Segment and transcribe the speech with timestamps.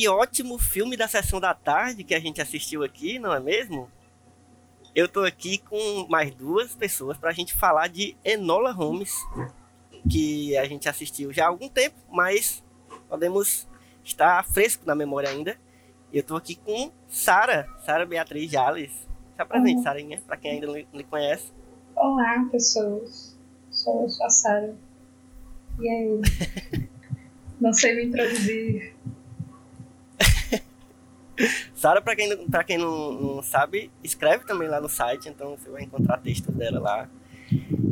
[0.00, 3.90] que ótimo filme da sessão da tarde que a gente assistiu aqui, não é mesmo?
[4.94, 9.14] Eu tô aqui com mais duas pessoas pra gente falar de Enola Holmes,
[10.10, 12.62] que a gente assistiu já há algum tempo, mas
[13.08, 13.66] podemos
[14.04, 15.56] estar fresco na memória ainda.
[16.12, 18.90] Eu tô aqui com Sara, Sara Beatriz Jales.
[19.34, 19.82] Se apresente, Uhum.
[19.82, 21.52] Sarinha, pra quem ainda não lhe- não lhe conhece.
[21.94, 23.36] Olá, pessoas.
[23.70, 24.74] Sou, sou a Sara.
[25.80, 26.20] E aí?
[27.58, 28.94] Não sei me introduzir.
[31.74, 35.56] Sara, pra quem, não- pra quem não, não sabe, escreve também lá no site, então
[35.56, 37.08] você vai encontrar textos dela lá.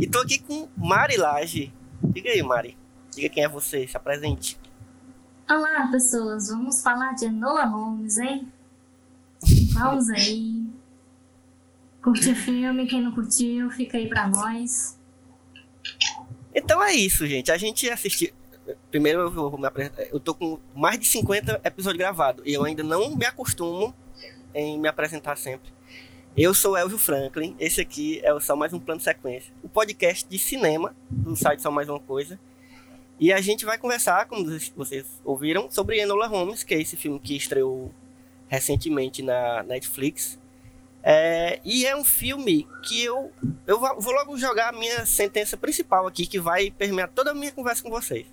[0.01, 1.73] E tô aqui com Mari Laje.
[2.03, 2.77] Diga aí, Mari.
[3.14, 4.59] Diga quem é você, se apresente.
[5.48, 6.48] Olá, pessoas.
[6.48, 8.51] Vamos falar de Enola Holmes, hein?
[9.73, 10.64] Vamos aí.
[12.03, 14.98] Curte o filme, quem não curtiu, fica aí pra nós.
[16.55, 17.51] Então é isso, gente.
[17.53, 18.31] A gente assistiu.
[18.91, 20.05] Primeiro eu vou me apresentar.
[20.05, 22.45] Eu tô com mais de 50 episódios gravados.
[22.47, 23.95] E eu ainda não me acostumo
[24.55, 25.73] em me apresentar sempre.
[26.37, 27.55] Eu sou Elvio Franklin.
[27.61, 29.53] Esse aqui é o Só Mais Um Plano Sequência.
[29.62, 32.39] O podcast de cinema do site Só Mais Uma Coisa.
[33.20, 37.20] E a gente vai conversar, como vocês ouviram, sobre Enola Holmes, que é esse filme
[37.20, 37.92] que estreou
[38.48, 40.39] recentemente na Netflix.
[41.03, 43.31] É, e é um filme que eu,
[43.67, 47.52] eu vou logo jogar a minha sentença principal aqui, que vai permear toda a minha
[47.52, 48.27] conversa com vocês.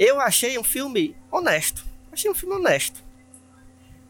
[0.00, 1.84] Eu achei um filme honesto.
[2.10, 3.04] Achei um filme honesto.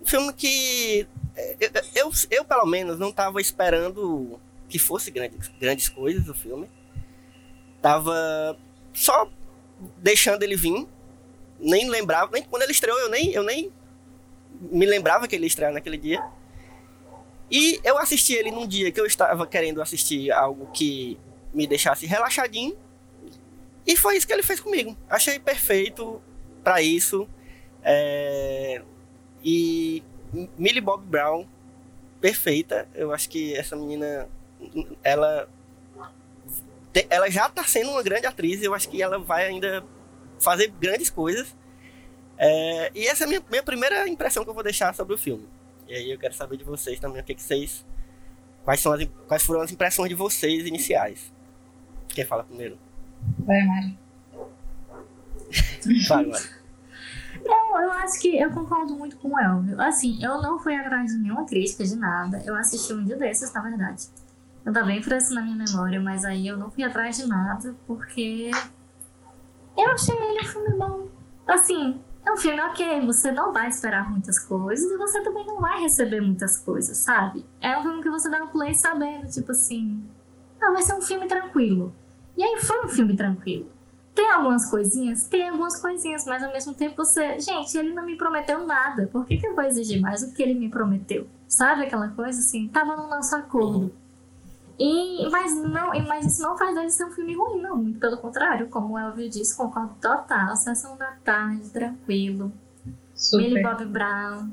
[0.01, 5.49] Um filme que é, eu, eu, eu, pelo menos, não estava esperando que fosse grandes,
[5.61, 6.71] grandes coisas o filme.
[7.83, 8.57] Tava
[8.95, 9.29] só
[9.97, 10.87] deixando ele vir.
[11.59, 13.73] Nem lembrava, nem quando ele estreou, eu nem, eu nem
[14.61, 16.23] me lembrava que ele ia estrear naquele dia.
[17.51, 21.19] E eu assisti ele num dia que eu estava querendo assistir algo que
[21.53, 22.77] me deixasse relaxadinho.
[23.87, 24.97] E foi isso que ele fez comigo.
[25.09, 26.21] Achei perfeito
[26.63, 27.29] para isso.
[27.83, 28.83] É,
[29.43, 30.03] E
[30.59, 31.47] Millie Bob Brown,
[32.21, 32.89] perfeita.
[32.95, 34.29] Eu acho que essa menina,
[35.03, 35.49] ela,
[37.09, 38.63] ela já tá sendo uma grande atriz.
[38.63, 39.85] Eu acho que ela vai ainda
[40.39, 41.57] fazer grandes coisas.
[42.37, 45.19] É, E essa é a minha, minha primeira impressão que eu vou deixar sobre o
[45.19, 45.49] filme.
[45.89, 47.85] E aí eu quero saber de vocês também o que, que vocês.
[48.65, 51.33] Quais, são as, quais foram as impressões de vocês iniciais?
[52.09, 52.79] Quem fala primeiro?
[53.39, 53.99] Vai, Mari.
[56.09, 56.61] Vai, Mari.
[57.45, 59.81] Eu, eu acho que eu concordo muito com o Elvio.
[59.81, 62.43] Assim, eu não fui atrás de nenhuma crítica, de nada.
[62.45, 64.09] Eu assisti um dia desses, na verdade.
[64.65, 67.75] Eu tá bem fresco na minha memória, mas aí eu não fui atrás de nada,
[67.87, 68.51] porque
[69.77, 71.09] eu achei ele um filme bom.
[71.49, 75.61] Assim, é um filme ok, você não vai esperar muitas coisas e você também não
[75.61, 77.45] vai receber muitas coisas, sabe?
[77.61, 80.05] É um filme que você dá um play sabendo, tipo assim,
[80.61, 81.95] ah, vai ser um filme tranquilo.
[82.41, 83.71] E aí foi um filme tranquilo.
[84.15, 85.25] Tem algumas coisinhas?
[85.25, 87.39] Tem algumas coisinhas, mas ao mesmo tempo você.
[87.39, 89.07] Gente, ele não me prometeu nada.
[89.09, 91.27] Por que, que eu vou exigir mais do que ele me prometeu?
[91.47, 92.67] Sabe aquela coisa assim?
[92.69, 93.93] Tava no nosso acordo.
[94.79, 97.77] E, mas, não, mas isso não faz dele ser um filme ruim, não.
[97.77, 100.57] Muito pelo contrário, como o Elvio disse, concordo total.
[100.57, 102.51] Sessão da tarde, tranquilo.
[103.35, 103.63] Millie Super.
[103.63, 104.49] Bob Brown.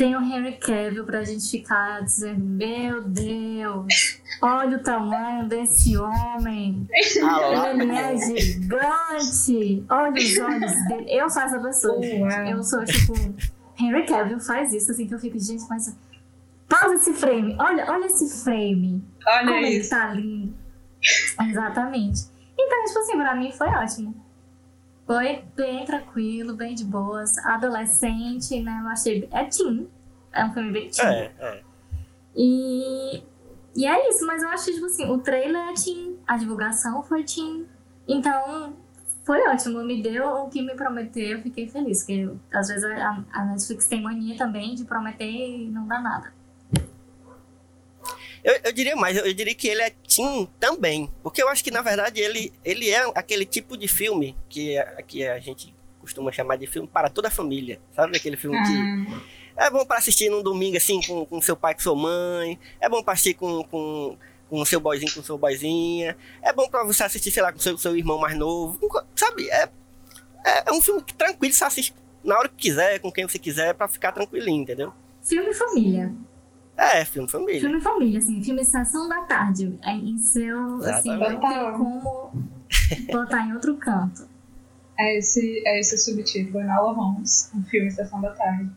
[0.00, 6.88] Tem o Henry Cavill pra gente ficar dizendo: Meu Deus, olha o tamanho desse homem.
[7.22, 9.84] Ah, Ele é gigante!
[9.90, 11.04] Olha os olhos dele.
[11.06, 12.00] Eu sou essa pessoa.
[12.00, 12.46] Uau.
[12.46, 13.12] Eu sou tipo.
[13.78, 15.94] Henry Cavill faz isso, assim, que eu fico, gente, mas.
[16.66, 17.54] Pausa esse frame.
[17.60, 19.04] Olha, olha esse frame.
[19.26, 19.90] Olha Como ele isso.
[19.90, 20.54] tá lindo.
[21.46, 22.22] Exatamente.
[22.58, 24.14] Então, tipo assim, pra mim foi ótimo.
[25.06, 27.36] Foi bem tranquilo, bem de boas.
[27.38, 28.80] Adolescente, né?
[28.82, 29.28] Eu achei.
[29.32, 29.88] É teen.
[30.32, 31.06] É um filme bem teen.
[31.06, 31.62] É, é.
[32.36, 33.22] E,
[33.76, 37.02] e é isso, mas eu acho que, tipo assim, o trailer é teen, a divulgação
[37.02, 37.66] foi teen.
[38.06, 38.74] Então,
[39.24, 41.98] foi ótimo, me deu o que me prometeu, eu fiquei feliz.
[42.00, 46.00] Porque eu- às vezes a, a Netflix tem mania também de prometer e não dá
[46.00, 46.32] nada.
[48.42, 51.10] Eu, eu diria mais, eu, eu diria que ele é teen também.
[51.22, 55.02] Porque eu acho que, na verdade, ele, ele é aquele tipo de filme que, a-
[55.02, 57.78] que a gente costuma chamar de filme para toda a família.
[57.94, 58.72] Sabe aquele filme que
[59.14, 59.20] Ah,
[59.60, 62.58] é bom para assistir num domingo assim com, com seu pai, com sua mãe.
[62.80, 64.16] É bom para assistir com, com,
[64.48, 66.16] com seu boyzinho, com sua boyzinha.
[66.42, 68.78] É bom para você assistir, sei lá, com seu, seu irmão mais novo.
[69.14, 69.50] Sabe?
[69.50, 69.68] É,
[70.44, 73.38] é, é um filme que tranquilo, você assiste na hora que quiser, com quem você
[73.38, 74.92] quiser, para ficar tranquilinho, entendeu?
[75.22, 76.12] Filme família.
[76.76, 77.60] É, filme família.
[77.60, 79.78] Filme família, assim, filme Sessão da Tarde.
[79.82, 82.32] é Em seu, assim, não tem como
[83.12, 84.26] botar em outro canto.
[84.98, 88.70] é esse, é esse o subtítulo, Enola Holmes, um filme Sessão da Tarde.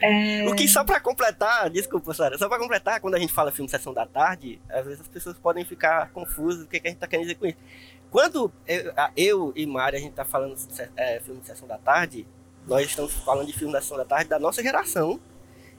[0.00, 3.52] É, O que só pra completar, desculpa, Sara, só pra completar, quando a gente fala
[3.52, 6.90] filme Sessão da Tarde, às vezes as pessoas podem ficar confusas do que, que a
[6.90, 7.58] gente tá querendo dizer com isso.
[8.10, 11.66] Quando eu, a- eu e Mari, a gente tá falando de é, filme de Sessão
[11.68, 12.26] da Tarde,
[12.66, 15.18] nós estamos falando de filme da Sessão da Tarde da nossa geração.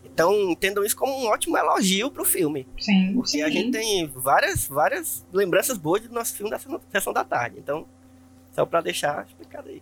[0.05, 2.67] Então, entendam isso como um ótimo elogio pro filme.
[2.77, 3.51] sim, Porque a sim.
[3.53, 7.57] gente tem várias, várias lembranças boas do nosso filme da Sessão- Sessão da Tarde.
[7.59, 7.87] Então,
[8.51, 9.81] só pra deixar explicado aí.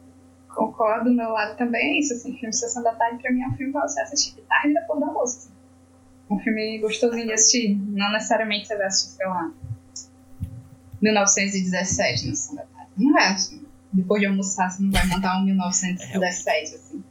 [0.55, 3.47] Concordo, do meu lado também é isso, assim, filme Sessão da Tarde pra mim é
[3.47, 5.37] um filme pra você assistir de tarde depois do almoço.
[5.37, 5.51] assim.
[6.29, 9.51] Um filme gostosinho de assistir, não necessariamente você vai assistir, sei lá,
[11.01, 12.91] 1917 na Sessão da Tarde.
[12.97, 17.03] Não é assim, depois de almoçar você não vai montar um 1917, assim.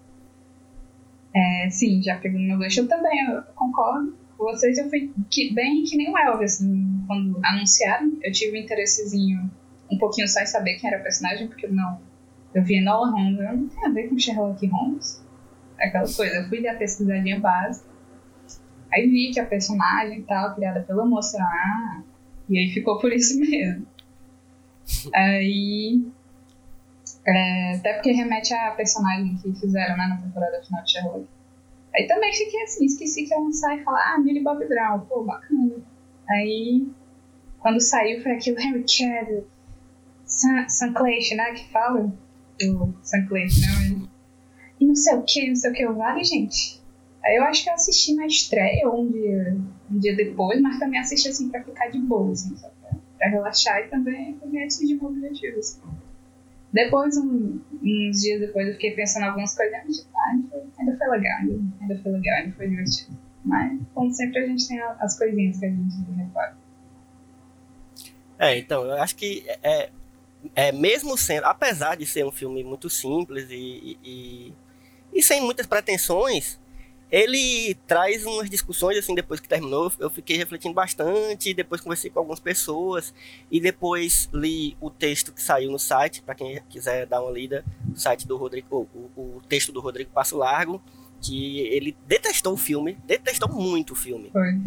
[1.35, 5.13] É, sim, já pegou no meu gancho, eu também, eu concordo com vocês, eu fui
[5.31, 9.51] que- bem que nem o Elvis, assim, quando anunciaram, eu tive um interessezinho
[9.91, 12.01] um pouquinho só em saber quem era o personagem, porque não
[12.55, 15.25] eu vi Enola Holmes, eu não tem a ver com Sherlock Holmes.
[15.79, 17.89] Aquela coisa, eu fui dar pesquisadinha básica.
[18.93, 22.03] Aí vi que a personagem tal, criada pela moça, ah,
[22.49, 23.87] e aí ficou por isso mesmo.
[25.15, 26.05] Aí.
[27.25, 31.27] é, até porque remete à personagem que fizeram né, na temporada final de Sherlock.
[31.95, 35.23] Aí também fiquei assim, esqueci que ia lançar e falar, ah, Millie Bob Brown, pô,
[35.25, 35.77] bacana.
[36.29, 36.87] Aí,
[37.59, 39.47] quando saiu, foi aquilo, Henry Cavill,
[40.25, 42.13] Sam, Sam Clayton, né, que fala,
[42.69, 44.09] o Sam Clayton, né,
[44.81, 46.81] e não sei o que, não sei o que, eu vale, gente.
[47.25, 49.57] Aí eu acho que eu assisti na estreia, um dia,
[49.91, 53.29] um dia depois, mas também assisti assim pra ficar de boa, assim, só pra, pra
[53.29, 55.81] relaxar e também também atingir meu objetivo, assim.
[56.73, 60.31] Depois, um- uns dias depois, eu fiquei pensando em algumas coisas, e, tipo, ah,
[60.79, 63.19] ainda foi- legal, ainda, ainda foi legal, ainda foi divertido.
[63.45, 66.57] Mas, como sempre, a gente tem as coisinhas que a gente repara.
[68.39, 69.91] É, então, eu acho que é,
[70.55, 74.53] é mesmo sendo, apesar de ser um filme muito simples e, e,
[75.13, 76.59] e sem muitas pretensões,
[77.11, 82.21] ele traz umas discussões, assim, depois que terminou, eu fiquei refletindo bastante, depois conversei com
[82.21, 83.13] algumas pessoas,
[83.51, 87.65] e depois li o texto que saiu no site, para quem quiser dar uma lida,
[87.93, 90.81] o site do Rodrigo, o, o texto do Rodrigo Passo Largo,
[91.21, 94.31] que ele detestou o filme, detestou muito o filme.
[94.31, 94.59] Foi.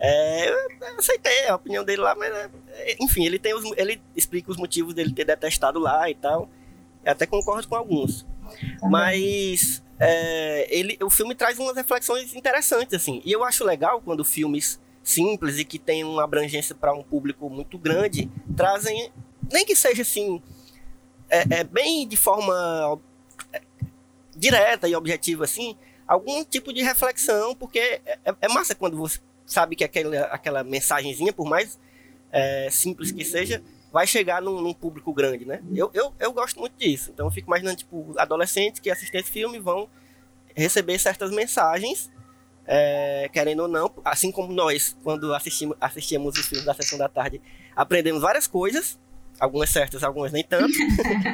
[0.00, 4.50] É, eu aceitei a opinião dele lá, mas é, enfim, ele tem os, ele explica
[4.50, 6.48] os motivos dele ter detestado lá e tal.
[7.04, 8.26] Eu até concordo com alguns.
[8.82, 13.20] Mas é, ele, o filme traz umas reflexões interessantes, assim.
[13.24, 17.48] E eu acho legal quando filmes simples e que têm uma abrangência para um público
[17.48, 19.10] muito grande trazem,
[19.50, 20.42] nem que seja assim,
[21.30, 23.00] é, é bem de forma
[23.52, 23.62] é,
[24.36, 29.18] direta e objetiva, assim, algum tipo de reflexão, porque é, é massa quando você
[29.48, 31.78] sabe que aquela, aquela mensagenzinha, por mais
[32.30, 35.62] é, simples que seja, vai chegar num, num público grande, né?
[35.74, 37.10] Eu, eu, eu gosto muito disso.
[37.12, 39.88] Então eu fico imaginando, tipo, adolescentes que assistem esse filme vão
[40.54, 42.10] receber certas mensagens,
[42.66, 47.08] é, querendo ou não, assim como nós, quando assistimos, assistíamos os filmes da sessão da
[47.08, 47.40] tarde,
[47.74, 48.98] aprendemos várias coisas,
[49.40, 50.76] algumas certas, algumas nem tanto,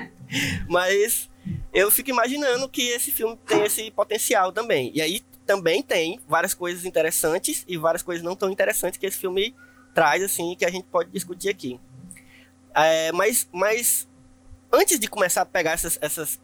[0.69, 1.29] mas
[1.73, 4.93] eu fico imaginando que esse filme tem esse potencial também.
[4.95, 9.19] E aí também tem várias coisas interessantes e várias coisas não tão interessantes que esse
[9.19, 9.55] filme
[9.95, 11.81] traz, assim, que a gente pode discutir aqui.
[12.75, 14.09] É, mas, mas
[14.73, 16.41] antes de começar a pegar essas, essas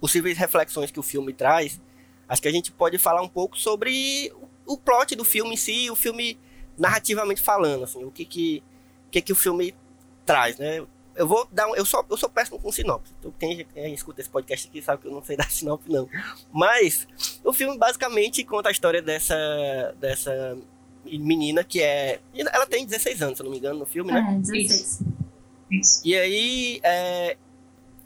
[0.00, 1.80] possíveis reflexões que o filme traz,
[2.28, 4.32] acho que a gente pode falar um pouco sobre
[4.66, 6.38] o, o plot do filme em si, o filme
[6.78, 8.62] narrativamente falando, assim, o que que,
[9.10, 9.74] que, que o filme
[10.24, 10.84] traz, né?
[11.16, 13.12] Eu vou dar um, eu sou eu sou péssimo com sinopse.
[13.20, 16.08] Então quem, quem escuta esse podcast aqui sabe que eu não sei dar sinopse não.
[16.52, 17.06] Mas
[17.44, 19.36] o filme basicamente conta a história dessa
[20.00, 20.56] dessa
[21.04, 24.26] menina que é ela tem 16 anos, se eu não me engano, no filme, né?
[24.36, 25.00] É, 16.
[25.70, 26.00] Isso.
[26.04, 27.36] E aí, é,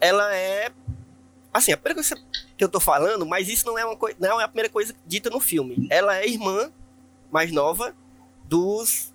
[0.01, 0.71] ela é.
[1.53, 2.17] Assim, a primeira coisa
[2.57, 4.95] que eu tô falando, mas isso não é, uma coi- não é a primeira coisa
[5.07, 5.87] dita no filme.
[5.91, 6.71] Ela é irmã
[7.31, 7.95] mais nova
[8.45, 9.13] dos,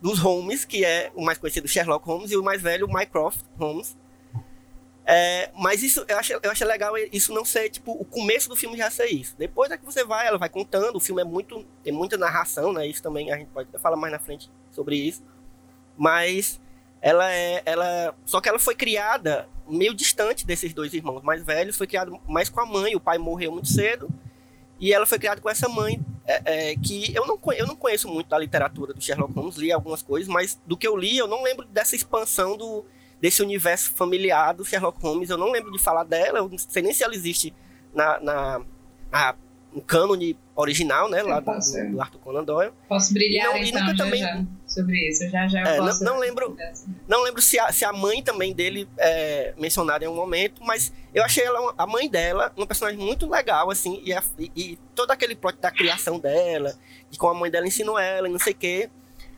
[0.00, 3.96] dos Holmes, que é o mais conhecido Sherlock Holmes, e o mais velho, Mycroft Holmes.
[5.06, 8.56] É, mas isso eu acho, eu acho legal isso não ser tipo o começo do
[8.56, 9.34] filme já ser isso.
[9.36, 12.72] Depois é que você vai, ela vai contando, o filme é muito tem muita narração,
[12.72, 12.86] né?
[12.86, 15.22] Isso também a gente pode falar mais na frente sobre isso.
[15.96, 16.58] Mas
[17.02, 21.76] ela é ela só que ela foi criada meio distante desses dois irmãos mais velhos,
[21.76, 24.08] foi criado mais com a mãe, o pai morreu muito cedo,
[24.80, 28.08] e ela foi criada com essa mãe, é, é, que eu não, eu não conheço
[28.08, 31.28] muito da literatura do Sherlock Holmes, li algumas coisas, mas do que eu li, eu
[31.28, 32.84] não lembro dessa expansão do,
[33.20, 36.82] desse universo familiar do Sherlock Holmes, eu não lembro de falar dela, eu não sei
[36.82, 37.54] nem se ela existe
[37.94, 38.60] na, na,
[39.10, 39.34] na
[39.74, 42.72] no cânone original, né, lá do, do, do, Arthur Conan Doyle.
[42.88, 44.20] Posso brilhar e não, então, e nunca já, também...
[44.20, 45.78] Já, sobre isso, já já é.
[45.78, 46.56] Não, não lembro,
[47.06, 50.92] não lembro se a, se a mãe também dele é mencionada em um momento, mas
[51.14, 54.78] eu achei ela, a mãe dela, uma personagem muito legal, assim, e, a, e, e,
[54.94, 56.74] todo aquele plot da criação dela,
[57.10, 58.90] de como a mãe dela ensinou ela e não sei o quê,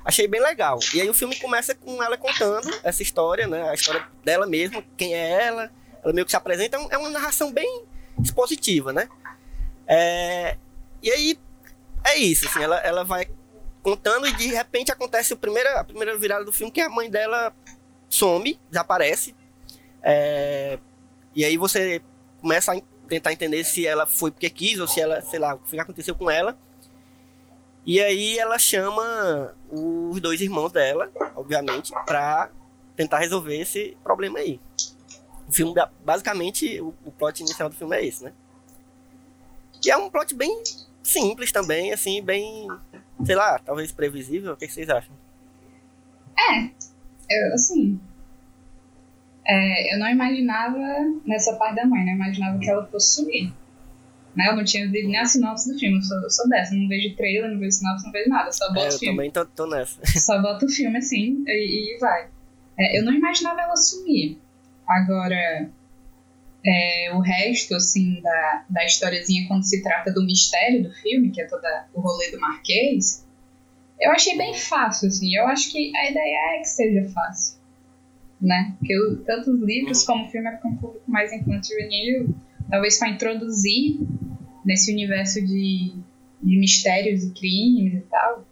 [0.05, 0.79] achei bem legal.
[0.95, 4.83] E aí o filme começa com ela contando essa história, né, a história dela mesma,
[4.97, 5.71] quem é ela,
[6.03, 7.85] ela meio que se apresenta, é uma narração bem
[8.23, 9.09] expositiva, né?
[9.87, 10.57] É,
[11.03, 11.39] e aí
[12.05, 13.29] é isso, assim, ela, ela vai
[13.87, 17.09] contando e de repente acontece a primeira, a primeira virada do filme que a mãe
[17.09, 17.55] dela
[18.09, 19.33] some, desaparece.
[20.03, 20.77] É,
[21.33, 22.03] e aí você
[22.41, 25.59] começa a tentar entender se ela foi porque quis ou se ela, sei lá, o
[25.61, 26.59] que aconteceu com ela.
[27.85, 32.51] E aí ela chama os dois irmãos dela, obviamente, para
[32.97, 34.61] tentar resolver esse problema aí.
[35.47, 35.73] O filme,
[36.05, 38.33] basicamente, o, o plot inicial do filme é esse, né?
[39.85, 40.61] E é um plot bem
[41.05, 42.67] simples também, assim, bem,
[43.25, 44.53] sei lá, talvez previsível.
[44.53, 45.15] O que vocês acham?
[46.39, 46.65] É,
[47.31, 48.01] eu, assim.
[49.47, 50.79] É, eu não imaginava
[51.25, 52.13] nessa parte da mãe, né?
[52.13, 53.53] Eu imaginava que ela fosse sumir.
[54.35, 54.49] Né?
[54.49, 56.75] Eu não tinha visto nem a sinopse do filme, eu sou, eu sou dessa.
[56.75, 58.53] Eu não vejo trailer, não vejo sinopse, não vejo nada.
[58.53, 59.17] Só boto é, eu filme.
[59.17, 60.05] também tô, tô nessa.
[60.21, 62.29] Só boto o filme assim e, e vai.
[62.79, 64.39] É, eu não imaginava ela sumir.
[64.87, 65.71] Agora,
[66.67, 71.41] é, o resto, assim, da, da historiazinha quando se trata do mistério do filme, que
[71.41, 71.63] é todo
[71.95, 73.25] o rolê do Marquês,
[74.01, 75.35] eu achei bem fácil, assim.
[75.35, 77.59] Eu acho que a ideia é que seja fácil,
[78.41, 78.75] né?
[78.79, 82.35] Porque eu, tanto os livros como o filme é para um público mais infantil juvenil,
[82.69, 84.01] talvez para introduzir
[84.65, 85.95] nesse universo de,
[86.43, 88.46] de mistérios e crimes e tal.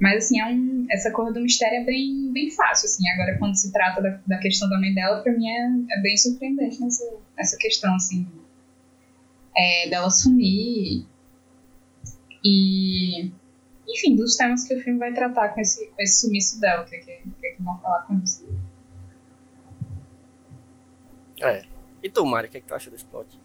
[0.00, 3.06] Mas, assim, é um, essa coisa do mistério é bem, bem fácil, assim.
[3.10, 6.16] Agora, quando se trata da, da questão da mãe dela, pra mim é, é bem
[6.16, 7.04] surpreendente nessa,
[7.36, 8.26] nessa questão, assim.
[9.54, 11.06] É, dela sumir
[12.42, 13.30] e...
[13.86, 16.84] Enfim, dos temas que o filme vai tratar com esse, com esse sumiço dela.
[16.84, 18.48] Que, que, que, que vão falar com isso?
[21.42, 21.64] É.
[22.02, 23.38] E tu, Mari, o que, que tu acha desse plot?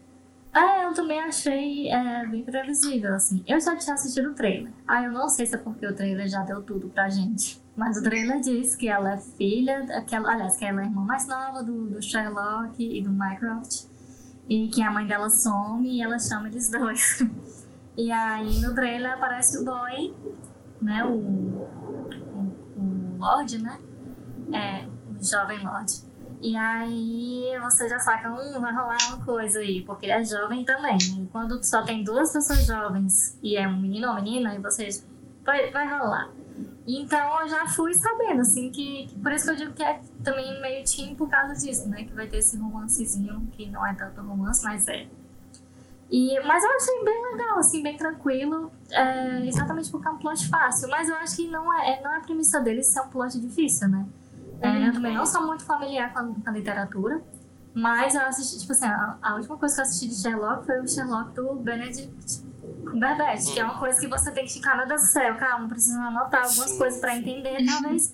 [0.55, 3.43] É, eu também achei é, bem previsível, assim.
[3.45, 4.71] Eu já tinha assistido o trailer.
[4.87, 7.61] Ah, eu não sei se é porque o trailer já deu tudo pra gente.
[7.75, 10.87] Mas o trailer diz que ela é filha, que ela, aliás, que ela é a
[10.87, 13.87] irmã mais nova do, do Sherlock e do Mycroft.
[14.47, 17.21] E que a mãe dela some e ela chama eles dois.
[17.97, 20.13] E aí no trailer aparece o boy,
[20.81, 21.05] né?
[21.05, 23.79] O, o, o Lorde, né?
[24.51, 26.04] É, o jovem Lorde.
[26.45, 30.63] E aí você já saca, um vai rolar uma coisa aí, porque ele é jovem
[30.63, 30.95] também.
[30.95, 35.03] E quando só tem duas pessoas jovens e é um menino ou menina, e vocês
[35.43, 36.29] vai, vai rolar.
[36.85, 39.99] Então eu já fui sabendo, assim, que, que, Por isso que eu digo que é
[40.23, 42.03] também meio teen por causa disso, né?
[42.03, 45.07] Que vai ter esse romancezinho, que não é tanto romance, mas é.
[46.11, 50.47] E, mas eu achei bem legal, assim, bem tranquilo, é, exatamente porque é um plot
[50.47, 50.89] fácil.
[50.89, 53.89] Mas eu acho que não é, não é a premissa dele ser um plot difícil,
[53.89, 54.05] né?
[54.65, 57.21] É, eu também não sou muito familiar com a, com a, literatura,
[57.73, 60.79] mas eu assisti, tipo assim, a, a, última coisa que eu assisti de Sherlock foi
[60.79, 62.43] o Sherlock do Benedict
[62.85, 65.67] Cumberbatch, que é uma coisa que você tem que ficar, meu Deus do céu, calma,
[65.67, 68.13] preciso anotar algumas sim, coisas para entender, talvez.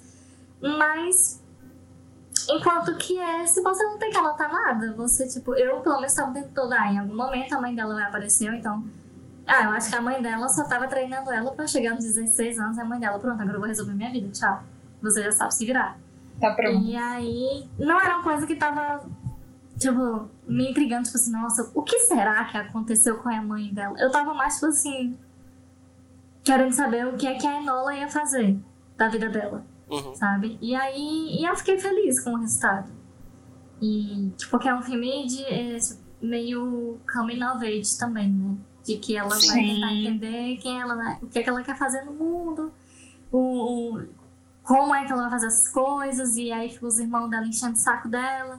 [0.62, 1.42] Mas,
[2.50, 6.12] enquanto que é, se você não tem que anotar nada, você, tipo, eu pelo menos
[6.12, 8.84] estava tentando todo, ah, em algum momento a mãe dela vai aparecer, então.
[9.46, 12.60] Ah, eu acho que a mãe dela só tava treinando ela para chegar nos 16
[12.60, 14.64] anos, e a mãe dela, pronto, agora eu vou resolver minha vida, tchau.
[15.02, 15.98] Você já sabe se virar.
[16.42, 16.84] Tá pronto.
[16.84, 19.08] E aí, não era uma coisa que tava,
[19.78, 23.96] tipo, me intrigando, tipo assim, nossa, o que será que aconteceu com a mãe dela?
[24.00, 25.16] Eu tava mais, tipo assim,
[26.44, 28.58] querendo saber o que é que a Enola ia fazer
[28.98, 30.16] da vida dela, uhum.
[30.16, 30.58] sabe?
[30.60, 32.92] E aí, e eu fiquei feliz com o resultado.
[33.80, 35.78] E, tipo, que é um filme de é,
[36.20, 38.58] meio coming of age também, né?
[38.84, 39.48] De que ela Sim.
[39.48, 42.72] vai tentar entender quem ela, o que, é que ela quer fazer no mundo,
[43.32, 44.21] o, o
[44.72, 47.74] como é que ela vai fazer essas coisas, e aí fica os irmãos dela enchendo
[47.74, 48.58] o saco dela.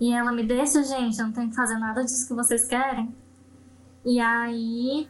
[0.00, 3.14] E ela me deixa, gente, eu não tenho que fazer nada disso que vocês querem.
[4.04, 5.08] E aí.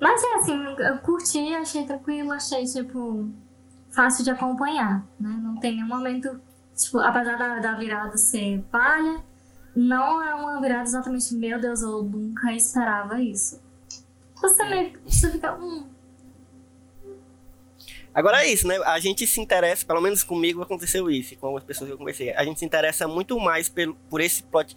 [0.00, 3.28] Mas é assim, eu curti, achei tranquilo, achei, tipo,
[3.90, 5.40] fácil de acompanhar, né?
[5.42, 6.40] Não tem nenhum momento,
[6.76, 9.24] tipo, apesar da, da virada ser palha,
[9.74, 13.60] não é uma virada exatamente, meu Deus, eu nunca esperava isso.
[14.40, 15.84] Você meio você fica, hum,
[18.18, 18.76] Agora é isso, né?
[18.84, 22.32] A gente se interessa, pelo menos comigo aconteceu isso, com as pessoas que eu conversei.
[22.32, 24.76] A gente se interessa muito mais pelo, por esse plot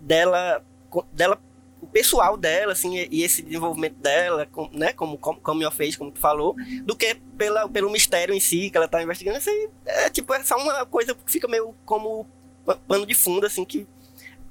[0.00, 0.64] dela,
[1.12, 1.40] dela,
[1.80, 4.92] o pessoal dela, assim, e esse desenvolvimento dela, né?
[4.94, 8.76] Como, como, como fez, como tu falou, do que pela, pelo mistério em si que
[8.76, 9.38] ela tá investigando.
[9.38, 12.26] Aí é tipo, é só uma coisa que fica meio como
[12.66, 13.86] pa- pano de fundo, assim, que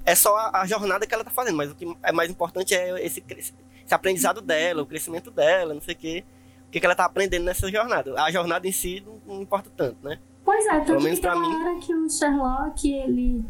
[0.06, 2.74] é só a, a jornada que ela tá fazendo, mas o que é mais importante
[2.74, 3.54] é esse, esse
[3.94, 6.24] aprendizado dela, o crescimento dela, não sei o quê.
[6.72, 8.14] O que, que ela tá aprendendo nessa jornada.
[8.24, 10.18] A jornada em si não, não importa tanto, né?
[10.46, 13.46] Pois é, tanto menos que tem uma hora que o Sherlock, ele.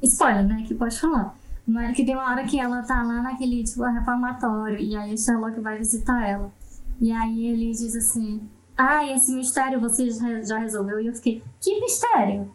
[0.00, 0.62] Spoiler, né?
[0.64, 1.36] Que pode falar.
[1.66, 5.18] Mas que tem uma hora que ela tá lá naquele, tipo, reformatório, e aí o
[5.18, 6.52] Sherlock vai visitar ela.
[7.00, 8.48] E aí ele diz assim:
[8.78, 10.08] Ah, esse mistério você
[10.44, 11.00] já, resolveu?
[11.00, 12.48] E eu fiquei: Que mistério?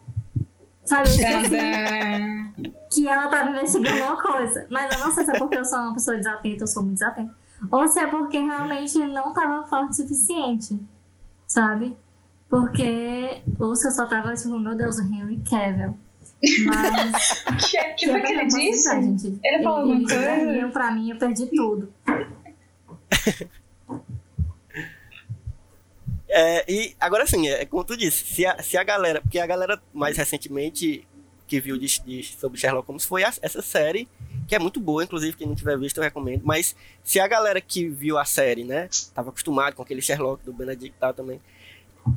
[0.82, 1.10] Sabe?
[1.10, 4.66] Assim, que ela tava investigando uma coisa.
[4.70, 6.94] Mas eu não sei se é porque eu sou uma pessoa desatenta, eu sou muito
[6.94, 7.34] desatenta.
[7.70, 10.78] Ou se é porque realmente não tava forte o suficiente.
[11.46, 11.96] Sabe?
[12.48, 13.42] Porque.
[13.58, 15.96] Ou se eu só tava tipo, meu Deus, o Henry Cavill.
[16.66, 17.44] Mas.
[17.70, 18.88] Que, que foi que ele disse?
[19.02, 19.38] gente.
[19.42, 20.68] Ele falou alguma ele coisa?
[20.72, 21.92] pra mim, eu perdi tudo.
[26.30, 29.20] É, e agora sim, é como tu disse, se a, se a galera.
[29.20, 31.06] Porque a galera mais recentemente
[31.46, 34.06] que viu de, de- sobre Sherlock Holmes foi a- essa série,
[34.48, 36.40] que é muito boa, inclusive, quem não tiver visto eu recomendo.
[36.44, 36.74] Mas
[37.04, 40.96] se a galera que viu a série, né, tava acostumado com aquele Sherlock do Benedict
[40.96, 41.40] e tal também,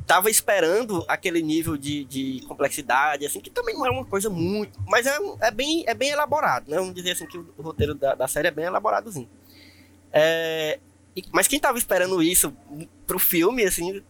[0.06, 4.80] tava esperando aquele nível de, de complexidade, assim, que também não é uma coisa muito.
[4.86, 6.78] Mas é, é, bem, é bem elaborado, né?
[6.78, 9.28] Vamos dizer assim que o, o roteiro da, da série é bem elaboradozinho.
[10.10, 10.78] É,
[11.14, 12.54] e- mas quem tava esperando isso
[13.06, 14.02] pro filme, assim,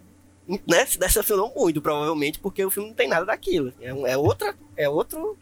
[0.69, 3.73] né, se decepcionou muito, provavelmente, porque o filme não tem nada daquilo.
[3.81, 4.55] É, é outra.
[4.77, 5.37] É outro.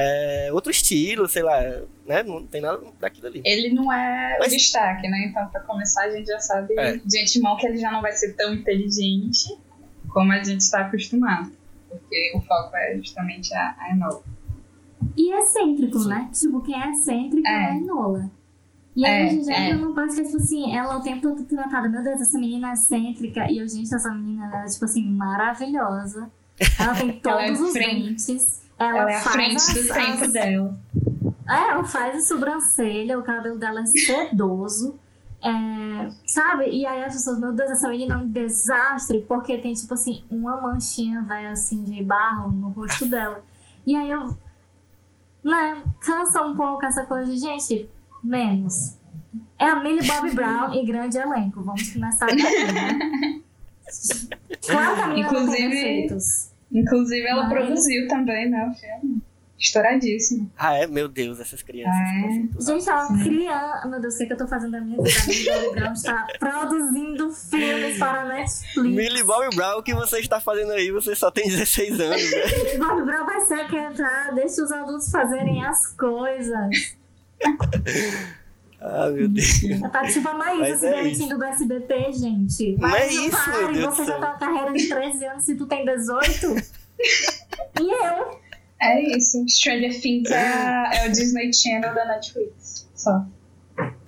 [0.00, 1.60] É outro estilo, sei lá,
[2.06, 2.22] né?
[2.22, 3.42] Não tem nada daquilo ali.
[3.44, 5.26] Ele não é Mas- o destaque, né?
[5.30, 6.96] Então, pra começar, a gente já sabe É.
[6.98, 9.56] de antemão que ele já não vai ser tão inteligente
[10.08, 11.50] como a gente está acostumado.
[11.88, 14.22] Porque o foco é justamente a, a Enola.
[15.16, 16.08] E excêntrico, Sim.
[16.08, 16.30] né?
[16.32, 17.66] Tipo, quem é excêntrico é, É.
[17.70, 18.30] a Enola.
[18.96, 19.74] E aí É, a gente já é.
[19.74, 22.70] num parte que é tipo assim, ela o tempo todo tratada, meu Deus, essa menina
[22.70, 23.50] é excêntrica.
[23.50, 26.30] E eu, gente, essa menina ela é, tipo assim, maravilhosa.
[26.80, 28.67] Ela tem todos Ela é os frente- dentes.
[28.78, 30.78] Ela, Ela é a faz frente as- do tempo as- dela.
[31.48, 34.98] É, ela faz a sobrancelha, o cabelo dela é sedoso.
[35.42, 36.68] É, sabe?
[36.70, 40.24] E aí as pessoas, meu Deus, essa menina é um desastre, porque tem, tipo assim,
[40.30, 43.42] uma manchinha, vai assim, de barro no rosto dela.
[43.86, 44.36] E aí eu.
[45.42, 47.88] Né, cansa um pouco essa coisa de, gente,
[48.22, 48.96] menos.
[49.58, 51.62] É a Millie Bobby Brown e grande elenco.
[51.62, 52.36] Vamos começar daí,
[52.72, 53.40] né?
[54.66, 56.47] Claro que a menina não tem Inclusive- defeitos.
[56.72, 58.70] Inclusive, ela produziu também, né?
[58.70, 59.22] O filme.
[59.58, 60.48] Estouradíssimo.
[60.56, 60.86] Ah, é?
[60.86, 61.96] Meu Deus, essas crianças.
[61.96, 62.62] É.
[62.62, 63.88] Gente, ela criança.
[63.88, 65.18] Meu Deus, o que, é que eu tô fazendo da minha vida?
[65.18, 68.96] A Millie Bobby Brown está produzindo filmes para Netflix.
[68.96, 70.92] Millie Bobby Brown, o que você está fazendo aí?
[70.92, 72.46] Você só tem 16 anos, né?
[72.56, 76.96] Millie Bobby Brown vai ser que entrar, deixa os adultos fazerem as coisas.
[78.80, 79.64] Ah, meu Deus.
[79.84, 82.76] A tá tipo a Maísa Mas se é demitindo do SBT, gente.
[82.76, 85.54] Não é isso, pare, meu Deus você já tem uma carreira de 13 anos se
[85.56, 86.46] tu tem 18.
[87.80, 88.40] e eu?
[88.80, 89.44] É isso.
[89.48, 92.88] Stranger Things é, é o Disney Channel da Netflix.
[92.94, 93.26] Só.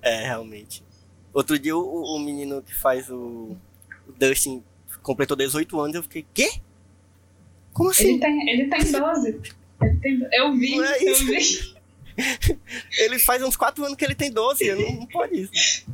[0.03, 0.85] É, realmente.
[1.33, 3.57] Outro dia o, o menino que faz o,
[4.09, 4.63] o Dustin
[5.03, 6.61] completou 18 anos, eu fiquei, quê?
[7.73, 8.11] Como assim?
[8.11, 9.41] Ele tem, ele tem 12.
[9.83, 11.27] Ele tem, eu vi, é eu isso.
[11.27, 11.80] vi.
[12.99, 15.87] Ele faz uns 4 anos que ele tem 12, eu não, não pode isso.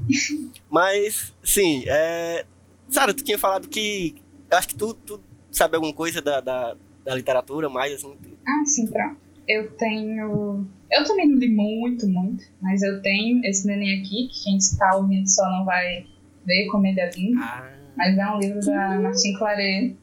[0.71, 2.45] Mas, sim, é...
[2.89, 4.15] Sara, tu tinha falado que.
[4.51, 8.17] Eu acho que tu, tu sabe alguma coisa da, da, da literatura mais, assim.
[8.47, 9.17] Ah, sim, pronto.
[9.49, 10.67] Eu tenho.
[10.91, 14.95] Eu também não li muito, muito, mas eu tenho esse neném aqui, que quem está
[14.97, 16.07] ouvindo só não vai
[16.45, 17.41] ver como ele é lindo.
[17.43, 19.97] Ah, Mas é um livro da Martin Claret,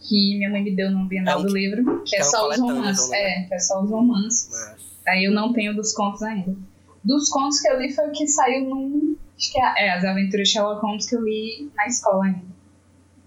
[0.00, 2.48] que minha mãe me deu no Bienal É um- do livro, que é, é só
[2.48, 2.98] os romances.
[3.06, 3.18] então, né?
[3.20, 4.48] É, que é só os romances.
[4.50, 4.91] mas.
[5.06, 6.56] Aí eu não tenho dos contos ainda.
[7.04, 9.16] Dos contos que eu li foi o que saiu num.
[9.36, 12.52] Acho que é, é As Aventuras Sherlock Holmes que eu li na escola ainda.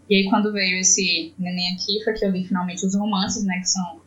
[0.10, 3.60] E aí quando veio esse neném aqui foi que eu li finalmente os romances, né?
[3.60, 4.02] Que são,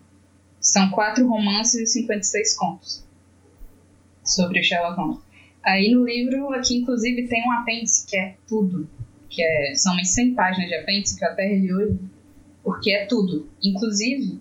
[0.61, 3.04] são quatro romances e 56 contos
[4.24, 5.28] sobre o Sherlock Holmes.
[5.64, 8.88] Aí no livro aqui, inclusive, tem um apêndice que é tudo.
[9.28, 11.98] Que é, são umas 100 páginas de apêndice que eu até reli hoje.
[12.62, 13.50] Porque é tudo.
[13.62, 14.40] Inclusive,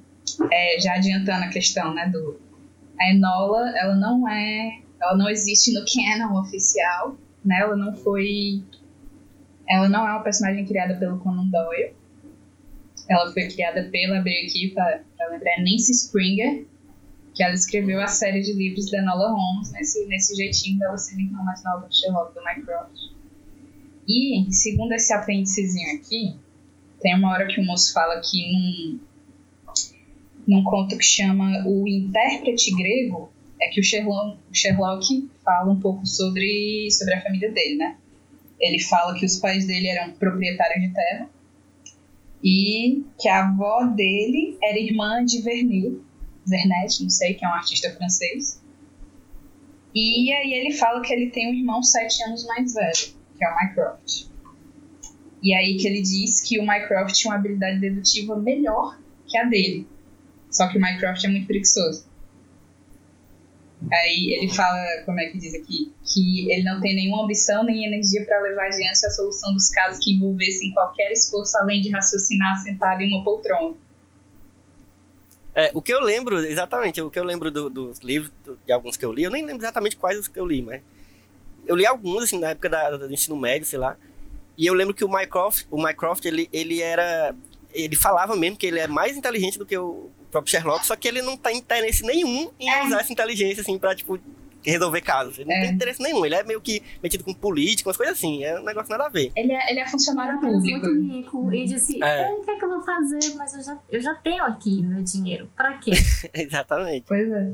[0.52, 2.40] é, já adiantando a questão, né, do,
[3.00, 4.82] a Enola, ela não é.
[5.02, 7.60] Ela não existe no canon oficial, né?
[7.62, 8.64] Ela não foi.
[9.70, 11.94] Ela não é uma personagem criada pelo Conan Doyle.
[13.10, 14.74] Ela foi criada pela, abri aqui
[15.30, 16.66] lembrar, Nancy Springer,
[17.34, 21.20] que ela escreveu a série de livros da Enola Holmes, nesse, nesse jeitinho dela ser
[21.20, 22.98] irmã mais nova do Sherlock, do Mycroft.
[24.08, 26.36] E, segundo esse apêndicezinho aqui,
[27.02, 29.00] tem uma hora que o moço fala que num,
[30.48, 33.30] num conto que chama O Intérprete Grego,
[33.62, 37.98] é que o Sherlock, o Sherlock fala um pouco sobre, sobre a família dele, né?
[38.60, 41.30] Ele fala que os pais dele eram proprietários de terra
[42.44, 46.00] e que a avó dele era irmã de Vernet,
[46.46, 48.62] Vernet, não sei, que é um artista francês.
[49.94, 53.50] E aí ele fala que ele tem um irmão sete anos mais velho, que é
[53.50, 54.28] o Mycroft.
[55.42, 59.44] E aí que ele diz que o Mycroft tinha uma habilidade dedutiva melhor que a
[59.44, 59.88] dele.
[60.58, 62.04] Só que o Mycroft é muito preguiçoso.
[63.93, 67.86] Aí ele fala, como é que diz aqui, que ele não tem nenhuma ambição nem
[67.86, 72.58] energia para levar adiante a solução dos casos que envolvessem qualquer esforço além de raciocinar
[72.63, 73.76] sentado em uma poltrona.
[75.54, 78.72] É, o que eu lembro, exatamente, o que eu lembro do- dos livros, do- de
[78.72, 80.82] alguns que eu li, eu nem lembro exatamente quais os que eu li, mas
[81.67, 83.96] eu li alguns, assim, na época da, do ensino médio, sei lá,
[84.58, 87.36] e eu lembro que o Mycroft, o Mycroft, ele, ele era,
[87.72, 91.08] ele falava mesmo que ele é mais inteligente do que o próprio Sherlock, só que
[91.08, 92.86] ele não tem interesse nenhum em É.
[92.86, 94.19] usar essa inteligência, assim, pra, tipo,
[94.65, 95.39] resolver casos.
[95.39, 95.62] Ele não É.
[95.62, 98.63] tem interesse nenhum, ele é meio que metido com política, umas coisas assim, é um
[98.63, 99.32] negócio nada a ver.
[99.36, 100.88] Ele é, ele é funcionário apenas público.
[100.88, 102.30] muito rico e disse: É.
[102.30, 103.36] "Eu, O que é que eu vou fazer?
[103.36, 105.50] Mas eu já, eu já tenho aqui meu dinheiro.
[105.56, 105.91] Pra quê?
[106.34, 107.06] exatamente.
[107.08, 107.54] Pois é.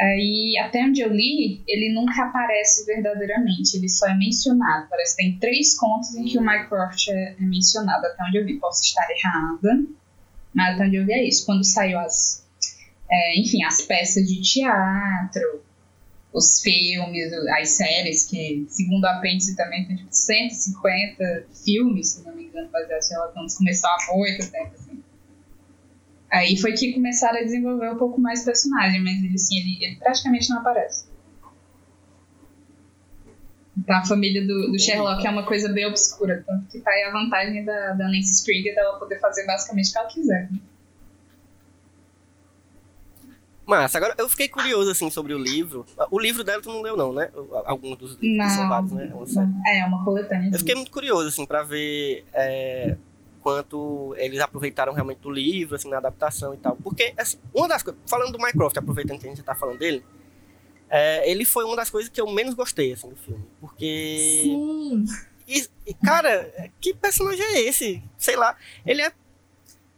[0.00, 4.86] Aí, até onde eu li, ele nunca aparece verdadeiramente, ele só é mencionado.
[4.88, 8.44] Parece que tem três contos em que o Mycroft é, é mencionado, até onde eu
[8.44, 8.58] vi.
[8.60, 9.84] Posso estar errada,
[10.56, 11.46] onde eu vi é isso.
[11.46, 12.44] Quando saiu as,
[13.10, 15.62] é, enfim, as peças de teatro,
[16.32, 22.34] os filmes, as séries, que segundo a apêndice também tem tipo 150 filmes, se não
[22.34, 25.02] me engano, baseados em Holmes, começou há muito tempo, assim.
[26.30, 29.84] Aí foi que começaram a desenvolver um pouco mais o personagem, mas ele, assim, ele,
[29.84, 31.07] ele praticamente não aparece.
[33.78, 37.04] Então, a família do, do Sherlock é uma coisa bem obscura, tanto que tá aí
[37.04, 40.48] a vantagem da, da Nancy Springer dela poder fazer basicamente o que ela quiser.
[43.64, 45.84] Mas agora eu fiquei curioso assim sobre o livro.
[46.10, 47.30] O livro dela tu não leu não, né?
[47.66, 49.10] Alguns dos livros são vários, né?
[49.12, 49.62] É uma.
[49.68, 50.50] É, uma coletânea.
[50.50, 52.96] Eu fiquei muito curioso assim para ver é,
[53.42, 56.76] quanto eles aproveitaram realmente do livro assim na adaptação e tal.
[56.76, 60.02] Porque assim, uma das coisas, falando do Minecraft, aproveitando que a gente tá falando dele,
[60.90, 65.04] é, ele foi uma das coisas que eu menos gostei assim do filme, porque Sim.
[65.46, 68.02] e, e, cara, que personagem é esse?
[68.16, 69.12] Sei lá, ele é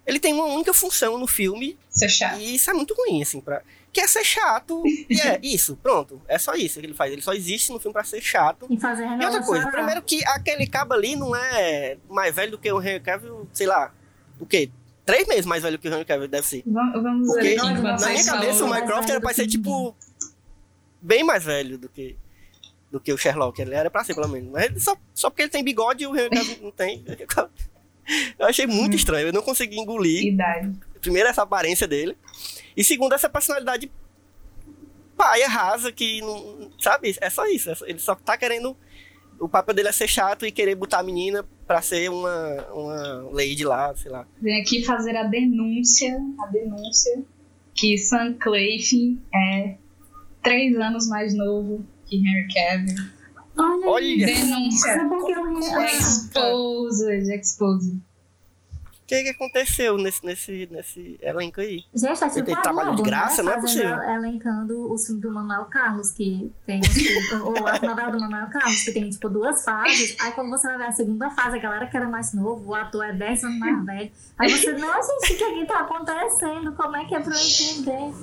[0.07, 2.41] ele tem uma única função no filme Ser chato.
[2.41, 3.63] e isso é muito ruim, assim, pra...
[3.93, 4.83] que é ser chato.
[4.85, 6.21] E é isso, pronto.
[6.27, 7.13] É só isso que ele faz.
[7.13, 8.67] Ele só existe no filme pra ser chato.
[8.69, 12.59] E fazer E outra coisa, primeiro que aquele cabo ali não é mais velho do
[12.59, 13.93] que o Henry Cavill, sei lá,
[14.41, 14.71] o quê?
[15.05, 16.63] Três meses mais velho que o Henry Cavill deve ser.
[16.67, 19.95] Vamos, vamos Porque ver na minha cabeça o velho era pra ser, tipo,
[21.01, 22.17] bem mais velho do que
[22.91, 23.61] do que o Sherlock.
[23.61, 24.51] Ele era pra ser, pelo menos.
[24.51, 27.05] Mas só, só porque ele tem bigode e o Henry Cavill não tem.
[28.37, 29.29] Eu achei muito estranho.
[29.29, 30.73] Eu não consegui engolir Idade.
[31.01, 32.17] primeiro essa aparência dele
[32.77, 33.91] e segundo essa personalidade
[35.17, 38.77] paia rasa que não sabe é só isso é ele só tá querendo
[39.39, 43.29] o papel dele é ser chato e querer botar a menina pra ser uma uma
[43.33, 47.23] lady lá sei lá Vem aqui fazer a denúncia, a denúncia
[47.75, 49.77] que Sam Clayton é
[50.43, 53.11] três anos mais novo que Henry Cavill.
[53.57, 54.27] Olha, Olha.
[54.27, 54.95] Denúncia.
[54.95, 58.01] Sabe por que eu Como Exposed, exposed.
[59.11, 62.97] O que que aconteceu nesse nesse nesse elenco aí Gente, é tipo tem trabalho de
[62.97, 63.51] Globo, graça, né?
[63.51, 64.03] não é possível.
[64.03, 68.83] Elencando o filme do Manuel Carlos, que tem, tipo, ou a novela do Manuel Carlos,
[68.85, 70.17] que tem, tipo, duas fases.
[70.21, 72.75] Aí quando você vai ver a segunda fase, a galera que era mais novo, o
[72.75, 74.13] ator é 10 anos mais velho.
[74.39, 76.73] Aí você, não, gente, o que aqui tá acontecendo?
[76.73, 78.15] Como é que é pra eu entender?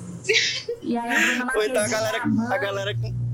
[0.82, 2.22] E aí a Bruna ou então a galera
[2.54, 3.27] a galera com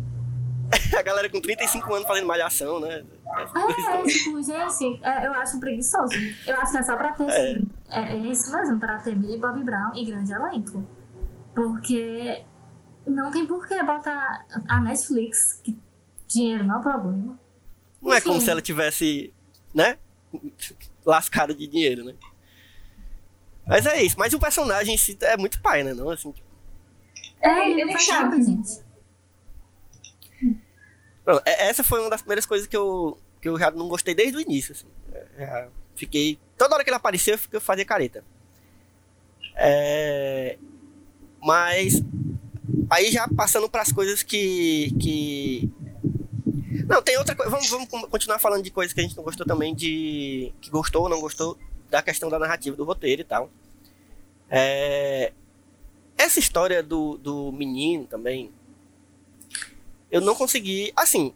[0.98, 6.12] a galera com 35 anos fazendo malhação né É, tipo, gente, é, eu acho preguiçoso.
[6.46, 7.26] Eu acho que é só pra ter, É.
[7.52, 10.86] assim, é, é isso mesmo, pra ter Millie Bobby Brown e grande elenco.
[11.54, 12.42] Porque
[13.06, 15.78] não tem por que botar a Netflix, que
[16.28, 17.38] dinheiro não é problema.
[18.02, 18.44] não é como Enfim.
[18.44, 19.32] se ela tivesse
[19.72, 19.98] né
[21.06, 22.14] lascada de dinheiro né
[23.66, 26.34] mas é isso mas o personagem em si é muito pai né não assim
[27.40, 28.34] É, ele é faz chato.
[28.42, 28.83] gente.
[31.24, 34.14] Pronto, é- essa foi uma das primeiras coisas que eu, que eu já não gostei
[34.14, 34.72] desde o início.
[34.72, 34.86] Assim.
[35.12, 36.38] É, Já fiquei.
[36.58, 38.24] Toda hora que ele apareceu, eu fazia careta.
[39.56, 40.58] É,
[41.40, 42.02] mas.
[42.90, 44.92] Aí já passando para as coisas que.
[45.00, 45.70] que...
[46.86, 47.50] Não, tem outra coisa.
[47.50, 50.52] Vamos, vamos con- continuar falando de coisas que a gente não gostou também, de.
[50.60, 51.56] que gostou ou não gostou
[51.90, 53.50] da questão da narrativa do roteiro e tal.
[54.50, 55.32] É,
[56.18, 58.52] essa história do, do menino também.
[60.14, 60.92] Eu não consegui.
[60.94, 61.34] Assim,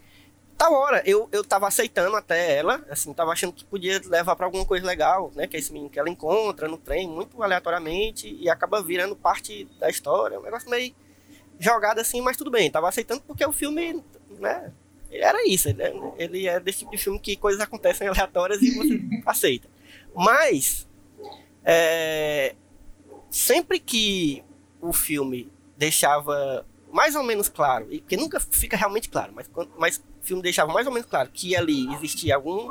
[0.57, 4.47] tal hora, eu, eu tava aceitando até ela, assim, tava achando que podia levar pra
[4.47, 5.49] alguma coisa legal, né?
[5.49, 9.65] Que é esse menino que ela encontra no trem, muito aleatoriamente, e acaba virando parte
[9.81, 10.39] da história.
[10.39, 10.95] Um negócio meio
[11.59, 12.71] jogado assim, mas tudo bem.
[12.71, 14.01] Tava aceitando porque o filme,
[14.39, 14.73] né?
[15.11, 15.69] Era isso.
[15.71, 19.69] Ele é, ele é desse tipo de filme que coisas acontecem aleatórias e você aceita.
[20.15, 20.87] Mas,
[21.65, 22.55] é,
[23.29, 24.45] sempre que
[24.81, 29.99] o filme deixava mais ou menos claro, e porque nunca fica realmente claro, mas, mas
[29.99, 32.71] o filme deixava mais ou menos claro que ali existia algum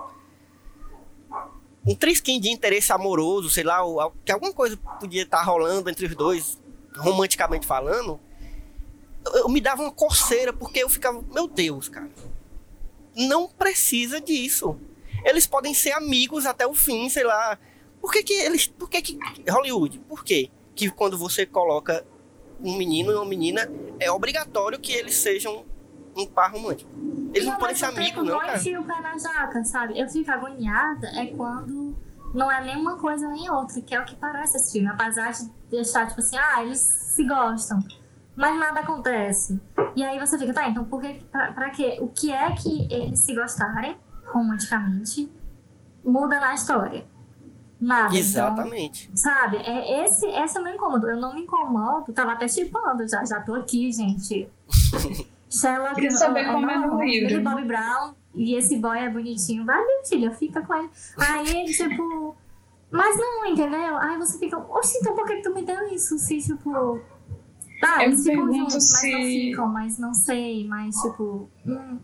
[1.85, 6.05] um trisquinho de interesse amoroso, sei lá, ou que alguma coisa podia estar rolando entre
[6.05, 6.59] os dois,
[6.97, 8.19] romanticamente falando,
[9.25, 12.09] eu, eu me dava uma coceira, porque eu ficava, meu Deus, cara,
[13.15, 14.77] não precisa disso.
[15.23, 17.57] Eles podem ser amigos até o fim, sei lá.
[17.99, 22.05] Por que que eles, por que que Hollywood, por que que quando você coloca
[22.61, 25.65] um menino e uma menina, é obrigatório que eles sejam
[26.15, 26.89] um par romântico.
[27.33, 28.57] Eles não, podem mas ser amigos, não, não cara.
[28.57, 29.99] enfia o pé na jaca, sabe?
[29.99, 31.95] Eu fico agoniada é quando
[32.33, 34.87] não é nem uma coisa nem outra, que é o que parece esse filme.
[34.87, 37.79] Apesar de deixar, tipo assim, ah, eles se gostam,
[38.35, 39.59] mas nada acontece.
[39.95, 41.97] E aí você fica, tá, então por que, pra, pra quê?
[42.01, 45.31] O que é que eles se gostarem romanticamente
[46.03, 47.05] muda na história?
[47.79, 48.07] Nada.
[48.07, 49.09] Então, Exatamente.
[49.13, 51.07] Sabe, é esse, esse é o meu incômodo.
[51.09, 54.47] Eu não me incomodo, tava até chipando, já, já tô aqui, gente.
[55.49, 57.27] Sherlock Queria saber é como é no livro.
[57.29, 59.65] Billy Bob Brown e esse boy é bonitinho.
[59.65, 60.89] Vai, minha filha, fica com ele.
[61.17, 62.35] Aí ele, tipo.
[62.91, 63.97] Mas não, entendeu?
[63.97, 66.17] Aí você fica, oxe, então por que que tu me deu isso?
[66.17, 66.99] Se, tipo.
[67.79, 71.49] Tá, Eu eles ficam juntos, mas não se- ficam, mas não sei, mas tipo.
[71.65, 71.97] Hum.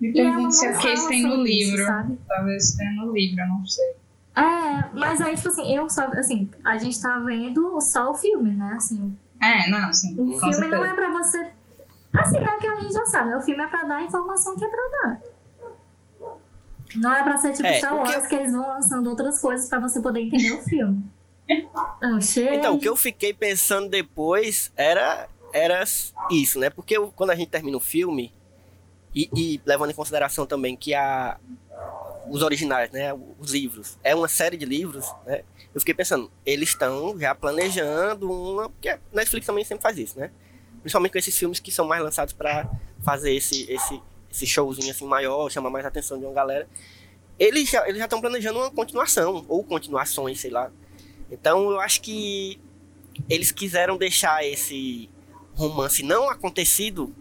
[0.00, 1.84] Me pergunto não se a fala Case tem no isso, livro.
[1.86, 2.18] sabe?
[2.28, 3.94] Talvez tenha no livro, eu não sei.
[4.38, 8.50] É, mas aí, tipo assim, eu só, assim, a gente tá vendo só o filme,
[8.50, 8.74] né?
[8.76, 10.12] Assim, É, não, sim.
[10.14, 10.76] o filme certeza.
[10.76, 11.50] não é pra você.
[12.14, 13.34] Assim, é que a gente já sabe?
[13.34, 15.20] O filme é pra dar a informação que é pra dar.
[16.96, 19.38] Não é pra ser tipo É, Star o que Wars, que eles vão lançando outras
[19.40, 21.04] coisas pra você poder entender o filme.
[22.00, 22.54] Não, chega.
[22.54, 25.84] Então, o que eu fiquei pensando depois era, era
[26.30, 26.70] isso, né?
[26.70, 28.32] Porque eu- quando a gente termina o filme,
[29.14, 31.36] e, e levando em consideração também que a,
[32.30, 33.12] os originais, né?
[33.38, 35.42] Os livros, é uma série de livros, né?
[35.74, 38.68] Eu fiquei pensando, eles estão já planejando uma.
[38.68, 40.30] Porque a Netflix também sempre faz isso, né?
[40.80, 42.68] Principalmente com esses filmes que são mais lançados pra
[43.02, 46.68] fazer esse, esse, esse showzinho assim maior, chamar mais a atenção de uma galera.
[47.38, 50.70] Eles já eles já estão planejando uma continuação, ou continuações, sei lá.
[51.30, 52.60] Então eu acho que
[53.28, 55.08] eles quiseram deixar esse
[55.54, 57.14] romance não acontecido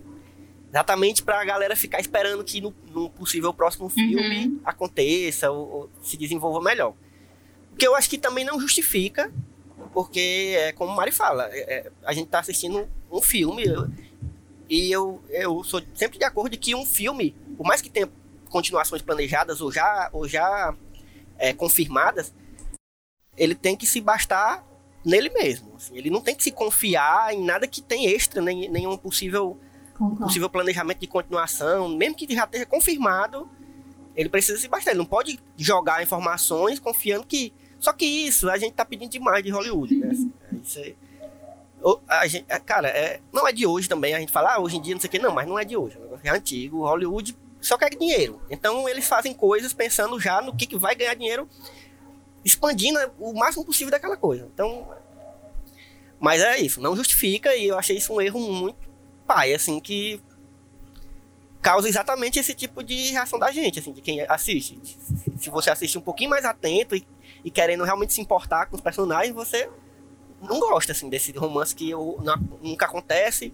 [0.69, 6.17] exatamente pra galera ficar esperando que no, no possível próximo filme aconteça ou, ou se
[6.17, 6.93] desenvolva melhor.
[7.73, 9.31] O que eu acho que também não justifica,
[9.93, 13.87] porque é como o Mari fala, é- é, a gente tá assistindo um filme eu-
[14.69, 18.09] e eu, eu sou sempre de acordo de que um filme, por mais que tenha
[18.49, 20.75] continuações planejadas ou já, ou já
[21.37, 22.33] é, confirmadas,
[23.37, 24.65] ele tem que se bastar
[25.05, 25.73] nele mesmo.
[25.77, 25.95] assim.
[25.97, 29.57] ele não tem que se confiar em nada que tem extra, nem nenhum possível,
[29.97, 30.25] Concordo.
[30.25, 33.49] possível planejamento de continuação, mesmo que já esteja confirmado,
[34.15, 34.91] ele precisa se bastar.
[34.91, 37.53] Ele não pode jogar informações confiando que.
[37.79, 40.11] Só que isso, a gente tá pedindo demais de Hollywood, né?
[40.63, 40.95] Isso aí.
[41.83, 44.15] O- a gente, é, cara, é, não é de hoje também.
[44.15, 45.63] A gente fala, ah, hoje em dia não sei o que, não, mas não é
[45.63, 45.95] de hoje.
[46.23, 46.79] É antigo.
[46.79, 48.41] Hollywood só quer dinheiro.
[48.49, 51.47] Então eles fazem coisas pensando já no que, que vai ganhar dinheiro,
[52.43, 54.49] expandindo o máximo possível daquela coisa.
[54.51, 54.87] Então.
[56.19, 58.86] Mas é isso, não justifica e eu achei isso um erro muito
[59.27, 60.19] pai, assim, que
[61.61, 64.79] causa exatamente esse tipo de reação da gente, assim, de quem assiste.
[65.37, 67.05] Se você assiste um pouquinho mais atento e,
[67.43, 69.69] e querendo realmente se importar com os personagens, você
[70.41, 73.53] não gosta, assim, desse romance que o- na- nunca acontece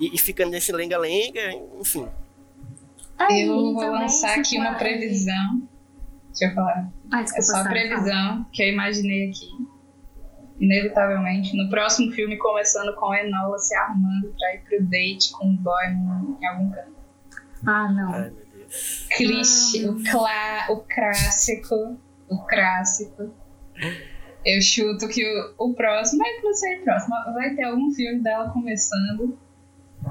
[0.00, 2.08] e, e fica nesse lenga-lenga, enfim.
[3.30, 5.62] Eu vou lançar aqui uma previsão.
[6.30, 6.90] Deixa eu falar.
[7.12, 9.48] Ah, É desculpa, só a previsão que eu imaginei aqui.
[10.58, 15.48] Inevitavelmente, no próximo filme, começando com a Enola se arrumando pra ir pro date com
[15.48, 16.94] um boy em algum canto.
[17.66, 18.14] Ah, não.
[18.14, 19.06] Ai, meu Deus.
[19.16, 21.98] Clichê, o, clá, o clássico.
[22.28, 23.34] O clássico.
[24.44, 25.24] Eu chuto que
[25.58, 29.38] o, o próximo, é que não seja o próximo, vai ter algum filme dela começando,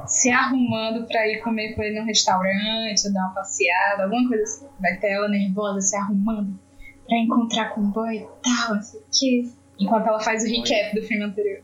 [0.08, 4.44] se arrumando pra ir comer com ele num restaurante, ou dar uma passeada, alguma coisa
[4.44, 4.68] assim.
[4.82, 6.60] Vai ter ela nervosa, se arrumando
[7.08, 9.50] pra encontrar com o boy e tal, não sei o quê.
[9.80, 11.64] Enquanto ela faz o recap do filme anterior.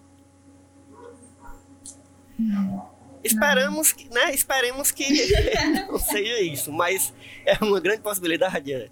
[3.23, 4.33] Esperamos que, né?
[4.33, 5.05] Esperemos que
[5.87, 7.13] não seja isso, mas
[7.45, 8.73] é uma grande possibilidade.
[8.73, 8.89] é.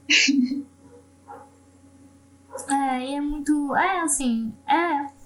[2.70, 3.76] É, e é muito.
[3.76, 4.54] É, assim.
[4.68, 5.18] É.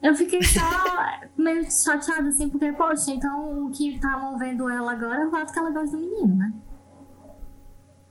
[0.00, 0.60] Eu fiquei só
[1.36, 5.52] meio chateada, assim, porque, poxa, então o que tá movendo ela agora é o fato
[5.52, 6.52] que ela gosta do menino, né?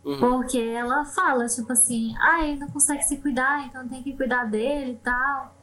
[0.08, 0.20] Uhum.
[0.20, 4.46] Porque ela fala, tipo assim, ah, ele não consegue se cuidar, então tem que cuidar
[4.46, 5.54] dele e tal.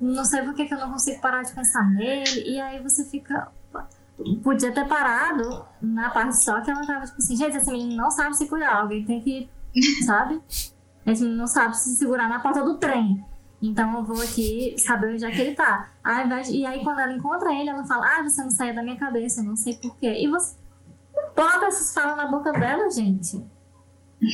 [0.00, 2.42] Não sei por que, que eu não consigo parar de pensar nele.
[2.50, 3.48] E aí você fica.
[4.42, 8.10] Podia ter parado na parte só que ela tava, tipo assim, gente, esse menino não
[8.10, 9.48] sabe se cuidar, alguém tem que.
[10.04, 10.40] Sabe?
[11.06, 13.24] Esse menino não sabe se segurar na porta do trem.
[13.62, 15.90] Então eu vou aqui saber onde é que ele tá.
[16.42, 18.96] De- e aí quando ela encontra ele, ela fala, ah, você não saia da minha
[18.96, 20.24] cabeça, eu não sei porquê.
[20.24, 20.56] E você
[21.36, 23.44] bota essas falas na boca dela, gente.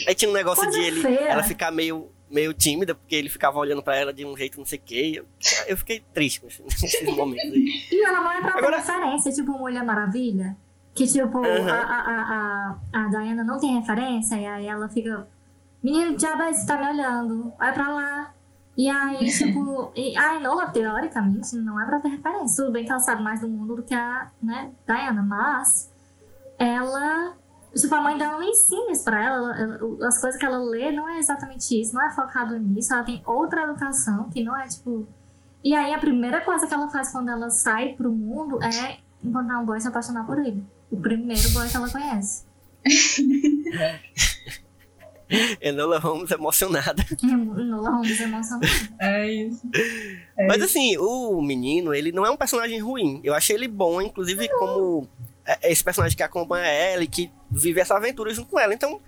[0.06, 1.28] Aí tinha um negócio Coisa de ele, feia.
[1.28, 4.64] ela ficar meio, meio tímida, porque ele ficava olhando pra ela de um jeito não
[4.64, 5.12] sei o quê.
[5.16, 5.26] Eu,
[5.68, 7.64] eu fiquei triste nesses momentos aí.
[7.90, 10.56] E ela não é pra ter Agora- referência, tipo Mulher Maravilha.
[10.94, 11.70] Que tipo, Aham.
[11.70, 15.26] a, a, a, a, a Diana não tem referência, e aí ela fica.
[15.82, 18.34] Menino, diabo, você tá me olhando, vai pra lá.
[18.76, 22.62] E aí, tipo, e a Enola, teoricamente, não é pra ter referência.
[22.64, 25.90] Tudo bem que ela sabe mais do mundo do que a, né, Diana, mas
[26.58, 27.34] ela.
[27.74, 30.92] Tipo, a mãe dela não ensina isso pra ela, ela- As coisas que ela lê
[30.92, 32.92] não é exatamente isso, não é focado nisso.
[32.92, 35.06] Ela tem outra educação que não é, tipo.
[35.64, 39.58] E aí, a primeira coisa que ela faz quando ela sai pro mundo é encontrar
[39.60, 40.62] um boy e se apaixonar por ele.
[40.90, 42.44] O primeiro boy que ela conhece.
[45.62, 47.02] Enola Holmes emocionada.
[47.22, 48.66] Enola Holmes emocionada.
[48.98, 49.62] É isso.
[50.46, 53.18] Mas assim, o menino, ele não é um personagem ruim.
[53.24, 55.21] Eu achei ele bom, inclusive, como é-
[55.62, 58.72] esse personagem que acompanha ela e que vive essa aventura junto com ela.
[58.74, 59.00] Então,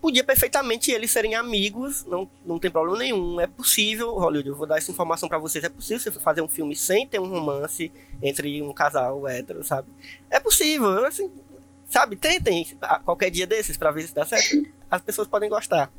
[0.00, 3.40] podia perfeitamente eles serem amigos, não, não tem problema nenhum.
[3.40, 5.64] É possível, Hollywood, eu vou dar essa informação pra vocês.
[5.64, 7.90] É possível você fazer um filme sem ter um romance
[8.22, 9.88] entre um casal hétero, sabe?
[10.30, 11.30] É possível, assim,
[11.88, 12.16] sabe?
[12.16, 12.66] Tentem
[13.04, 14.66] qualquer dia desses pra ver se dá certo.
[14.90, 15.90] As pessoas podem gostar.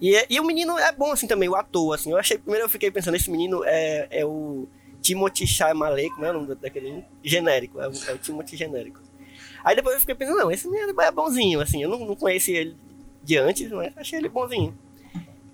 [0.00, 2.10] E, é- e o menino é bom, assim, também, o ator, assim.
[2.10, 4.68] Eu achei, primeiro eu fiquei pensando, esse menino é, é o
[5.06, 7.80] Timothy Chalamet, como é o nome daquele genérico?
[7.80, 9.00] É o, é o Timothy genérico.
[9.62, 11.80] Aí depois eu fiquei pensando, não, esse menino é bonzinho, assim.
[11.80, 12.76] Eu não, não conheci ele
[13.22, 14.76] de antes, mas achei ele bonzinho.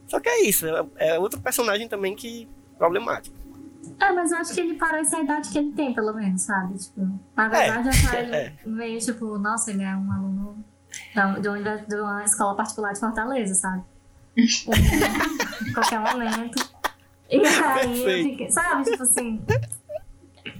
[0.06, 3.36] Só que é isso, é, é outro personagem também que problemático.
[4.00, 6.78] É, mas eu acho que ele parece a idade que ele tem, pelo menos, sabe?
[6.78, 8.54] Tipo, na verdade, é, ele é.
[8.64, 10.64] meio tipo, nossa, ele é um aluno
[11.14, 13.82] da, de, uma, de uma escola particular de Fortaleza, sabe?
[14.36, 14.46] Em
[15.74, 16.71] qualquer momento.
[17.32, 18.84] E aí fiquei, sabe?
[18.90, 19.42] Tipo assim,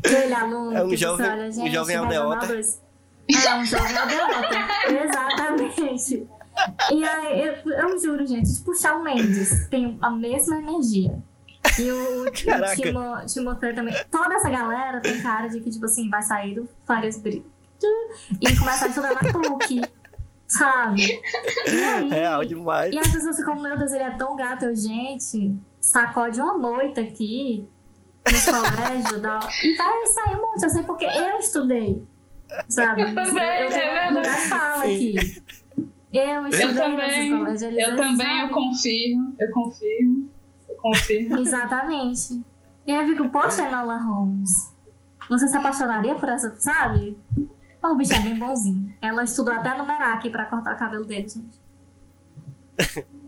[0.04, 2.54] aquele aluno É um que jovem- você olha, um gente, jovem regional aldeota.
[3.46, 4.56] É, um jovem aldeota.
[5.04, 6.26] Exatamente.
[6.92, 11.18] E aí, eu, eu juro, gente, tipo, o Shawn Mendes tem a mesma energia.
[11.78, 12.30] E o, o.
[12.30, 13.94] Timo, Timothée também.
[14.10, 17.46] Toda essa galera tem cara de que, tipo assim, vai sair do Farias Brito
[18.40, 19.80] e começar a estudar na PUC,
[20.46, 21.20] sabe?
[21.66, 22.92] E aí, Real demais.
[22.94, 24.66] e as pessoas ficam, meu Deus, ele é tão gato.
[24.66, 27.68] Eu, gente, sacode uma moita aqui
[28.24, 29.20] no colégio.
[29.20, 29.40] dá...
[29.62, 30.62] E vai sair um monte.
[30.62, 32.02] Eu sei porque eu estudei.
[32.68, 33.02] Sabe?
[33.02, 35.42] Eu também, eu tenho é de fala aqui.
[36.12, 38.50] Eu estudei Eu também, eles eu também, eu sabem.
[38.50, 40.30] confirmo, eu confirmo,
[40.68, 41.38] eu confirmo.
[41.38, 42.42] Exatamente.
[42.86, 44.74] E aí eu fico, poxa, Enola Holmes,
[45.28, 47.18] você se apaixonaria por essa, sabe?
[47.82, 48.94] Oh, o bicho é bem bonzinho.
[49.00, 51.62] Ela estudou até no Merak pra cortar o cabelo dele, gente.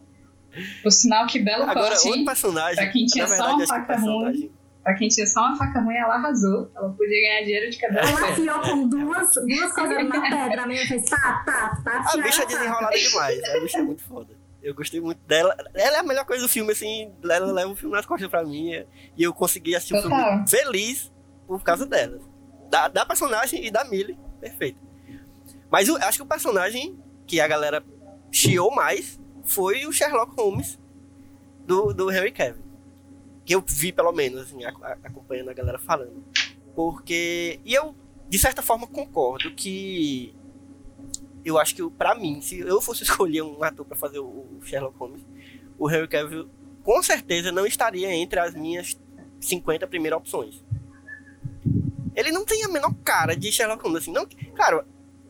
[0.83, 2.77] Por sinal, que belo Agora, corte, outro personagem.
[2.77, 4.53] Pra quem tinha só uma o faca ruim.
[4.83, 6.71] Pra quem tinha só uma faca ruim, ela arrasou.
[6.77, 10.63] Ela podia ganhar dinheiro de cabelo Ela afiou com duas, duas coisas na pedra.
[10.63, 12.05] A menina fez tá, tá, tá.
[12.13, 12.53] A bicha é tá.
[12.53, 13.45] desenrolada demais.
[13.45, 14.35] A bicha é muito foda.
[14.63, 15.57] Eu gostei muito dela.
[15.75, 17.13] Ela é a melhor coisa do filme, assim.
[17.23, 18.85] Ela leva o filme nas costas pra mim.
[19.17, 20.47] E eu consegui assistir o filme Total.
[20.47, 21.13] feliz
[21.47, 22.19] por causa dela.
[22.71, 24.19] Da, da personagem e da Millie.
[24.41, 24.79] Perfeito.
[25.71, 27.83] Mas eu acho que o personagem que a galera
[28.31, 30.79] chiou mais foi o Sherlock Holmes
[31.67, 32.65] do, do Henry Cavill.
[33.45, 36.25] Que eu vi, pelo menos, assim, acompanhando a galera falando.
[36.75, 37.61] Porque.
[37.65, 37.95] E eu,
[38.29, 40.35] de certa forma, concordo que.
[41.45, 44.97] Eu acho que, pra mim, se eu fosse escolher um ator pra fazer o Sherlock
[44.99, 45.23] Holmes,
[45.79, 46.49] o Henry Cavill
[46.83, 48.99] com certeza não estaria entre as minhas
[49.41, 50.63] 50 primeiras opções.
[52.15, 54.27] Ele não tem a menor cara de Sherlock Holmes, assim, não.
[54.55, 54.85] Claro,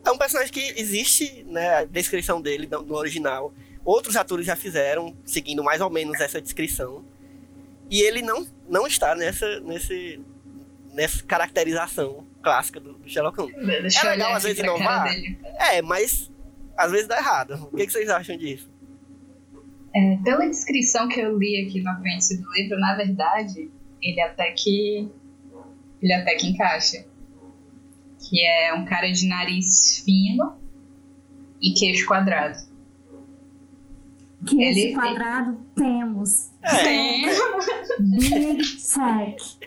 [0.05, 3.53] é um personagem que existe, né, a descrição dele no original.
[3.85, 7.05] Outros atores já fizeram, seguindo mais ou menos essa descrição.
[7.89, 10.19] E ele não, não está nessa, nesse,
[10.91, 13.55] nessa caracterização clássica do, do Sherlock Holmes.
[13.55, 15.07] Deixa É legal, às vezes, inovar.
[15.59, 16.31] É, mas
[16.75, 17.69] às vezes dá errado.
[17.71, 18.67] O que, que vocês acham disso?
[19.95, 23.69] É, pela descrição que eu li aqui no apêndice do livro, na verdade,
[24.01, 25.07] ele até que.
[26.01, 27.05] Ele até que encaixa.
[28.19, 30.57] Que é um cara de nariz fino
[31.61, 32.57] e queixo quadrado.
[34.47, 36.29] Que Ele- esse quadrado temos.
[36.29, 37.25] Sim.
[37.99, 39.59] Big Tech.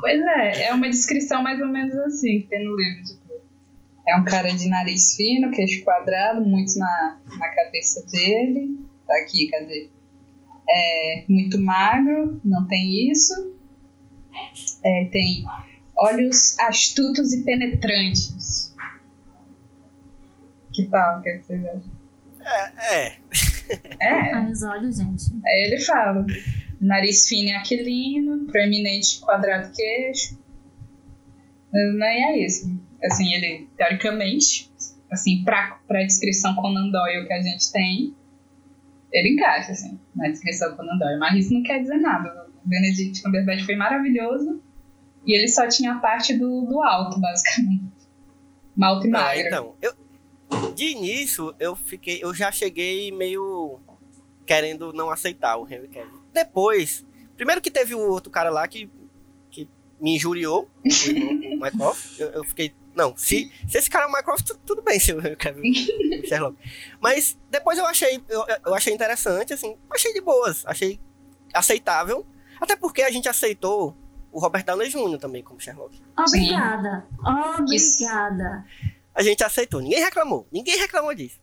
[0.00, 3.04] Pois é, é uma descrição mais ou menos assim que tem no livro.
[3.04, 3.28] Tipo,
[4.06, 8.78] É um cara de nariz fino, queixo quadrado, muito na, na cabeça dele.
[9.06, 9.90] Tá aqui, cadê?
[10.70, 13.54] É muito magro, não tem isso.
[14.84, 15.44] É, tem
[15.96, 18.74] olhos astutos e penetrantes.
[20.72, 21.18] Que tal?
[21.18, 21.82] O que vocês acham?
[22.40, 23.16] É, é.
[24.00, 25.24] É, Ai, os olhos, gente.
[25.44, 26.24] aí ele fala.
[26.80, 30.38] Nariz fino e aquilino, proeminente quadrado queixo.
[31.72, 32.80] Mas não é isso.
[33.04, 34.70] Assim, ele, teoricamente,
[35.10, 38.14] assim, pra, pra descrição Conan Doyle que a gente tem,
[39.12, 41.18] ele encaixa, assim, na descrição Conan Doyle.
[41.18, 42.46] Mas isso não quer dizer nada.
[42.64, 44.62] O Benedict Cumberbatch foi maravilhoso
[45.26, 47.84] e ele só tinha a parte do, do alto, basicamente.
[48.76, 49.40] Malto e Ah, magro.
[49.46, 49.92] então, eu,
[50.74, 53.80] de início, eu fiquei, eu já cheguei meio
[54.46, 56.22] querendo não aceitar o Henry Cavill.
[56.32, 57.04] Depois,
[57.36, 58.90] primeiro que teve o outro cara lá que,
[59.50, 59.68] que
[60.00, 60.88] me injuriou, o,
[61.56, 64.82] o Mycroft, eu, eu fiquei, não, se, se esse cara é o Mycroft, tu- tudo
[64.82, 66.56] bem se o Henry Cavill é o Sherlock.
[67.00, 70.98] Mas depois eu achei, eu, eu achei interessante, assim, achei de boas, achei
[71.52, 72.26] aceitável,
[72.60, 73.96] até porque a gente aceitou
[74.32, 75.18] o Robert Downey Jr.
[75.18, 76.00] também como Sherlock.
[76.18, 77.06] Obrigada.
[77.58, 78.64] Obrigada.
[79.18, 79.80] A gente aceitou.
[79.80, 80.46] Ninguém reclamou.
[80.52, 81.38] Ninguém reclamou disso.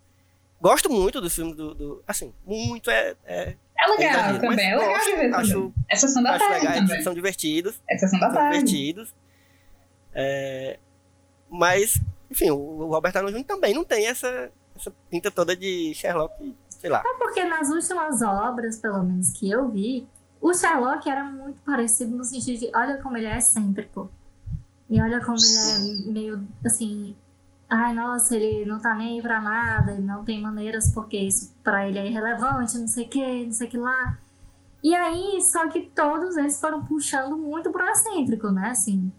[0.61, 1.75] Gosto muito dos filmes do.
[1.75, 3.15] do- assim, muito é.
[3.25, 5.73] é É legal também, é legal de ver acho, também.
[5.89, 7.01] É sessão da acho tarde legais, também.
[7.03, 7.81] são divertidos.
[7.89, 8.63] É sessão da São tarde.
[8.63, 9.13] divertidos.
[10.13, 10.79] É,
[11.49, 11.99] mas,
[12.31, 13.43] enfim, o o Robert Downey Jr.
[13.43, 17.03] também não tem essa, essa pinta toda de Sherlock, sei lá.
[17.05, 20.07] É porque nas últimas obras, pelo menos que eu vi,
[20.39, 24.09] o Sherlock era muito parecido no sentido de olha como ele é excêntrico.
[24.89, 27.15] E olha como ele é meio assim.
[27.69, 31.53] Ai, nossa, ele não tá nem aí pra nada, ele não tem maneiras porque isso
[31.63, 34.17] pra ele é irrelevante, não sei o que, não sei o que lá.
[34.83, 38.69] E aí, só que todos eles foram puxando muito pro excêntrico, né?
[38.69, 39.11] Assim.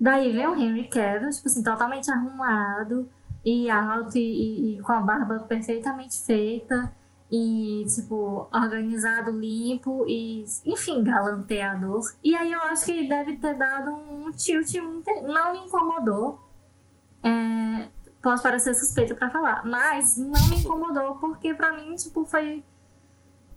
[0.00, 3.08] Daí vem o Henry Cavill, tipo assim, totalmente arrumado
[3.44, 6.92] e alto e, e- e com a barba perfeitamente feita
[7.30, 12.02] e, tipo, organizado, limpo e, enfim, galanteador.
[12.22, 16.40] E aí eu acho que deve ter dado um tilt, não me incomodou.
[17.22, 17.88] É,
[18.22, 22.64] posso parecer suspeita pra falar, mas não me incomodou porque pra mim, tipo, foi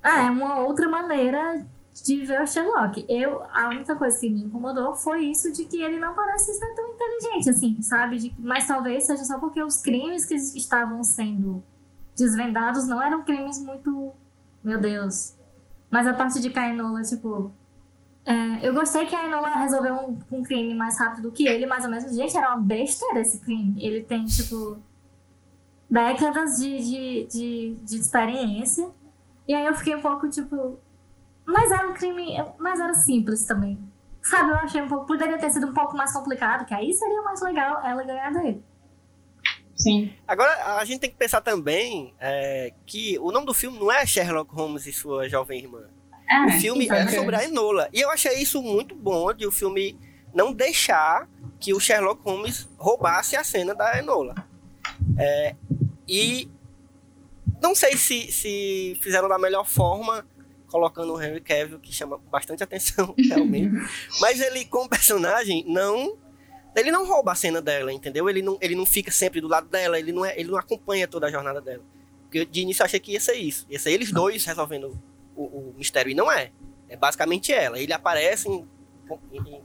[0.03, 1.65] é uma outra maneira
[2.03, 3.05] de ver o Sherlock.
[3.09, 6.75] Eu, a única coisa que me incomodou foi isso de que ele não parece ser
[6.75, 8.17] tão inteligente, assim, sabe?
[8.19, 11.63] De- mas talvez seja só porque os crimes que estavam sendo
[12.15, 14.13] desvendados não eram crimes muito.
[14.63, 15.33] Meu Deus.
[15.89, 17.51] Mas a parte de Kainola, tipo.
[18.25, 21.67] É, eu gostei que a Enola resolveu um, um crime mais rápido do que ele,
[21.67, 23.75] mas ao mesmo gente, era uma besteira esse crime.
[23.77, 24.79] Ele tem, tipo,
[25.87, 28.89] décadas de, de, de, de experiência.
[29.47, 30.79] E aí eu fiquei um pouco, tipo.
[31.45, 32.35] Mas era um crime.
[32.57, 33.77] Mas era simples também.
[34.23, 35.05] Sabe, eu achei um pouco.
[35.05, 38.63] Poderia ter sido um pouco mais complicado, que aí seria mais legal ela ganhar dele.
[39.75, 40.11] Sim.
[40.27, 44.03] Agora, a gente tem que pensar também é, que o nome do filme não é
[44.03, 45.83] Sherlock Holmes e sua jovem irmã.
[46.29, 47.15] Ah, O filme é ok.
[47.17, 47.89] sobre a Enola.
[47.93, 49.97] E eu achei isso muito bom de o filme
[50.33, 54.35] não deixar que o Sherlock Holmes roubasse a cena da Enola.
[55.17, 55.55] É,
[56.07, 56.49] e
[57.61, 60.25] não sei se, se fizeram da melhor forma,
[60.67, 63.71] colocando o Henry Cavill, que chama bastante atenção, realmente.
[64.19, 66.17] Mas ele, como personagem, não.
[66.75, 68.29] Ele não rouba a cena dela, entendeu?
[68.29, 71.07] Ele não, ele não fica sempre do lado dela, ele não, é, ele não acompanha
[71.07, 71.81] toda a jornada dela.
[72.23, 73.65] Porque de início eu achei que ia ser isso.
[73.69, 75.01] Ia ser eles dois resolvendo
[75.35, 76.11] o, o mistério.
[76.11, 76.51] E não é.
[76.89, 77.79] É basicamente ela.
[77.79, 78.65] Ele aparece em,
[79.31, 79.61] em-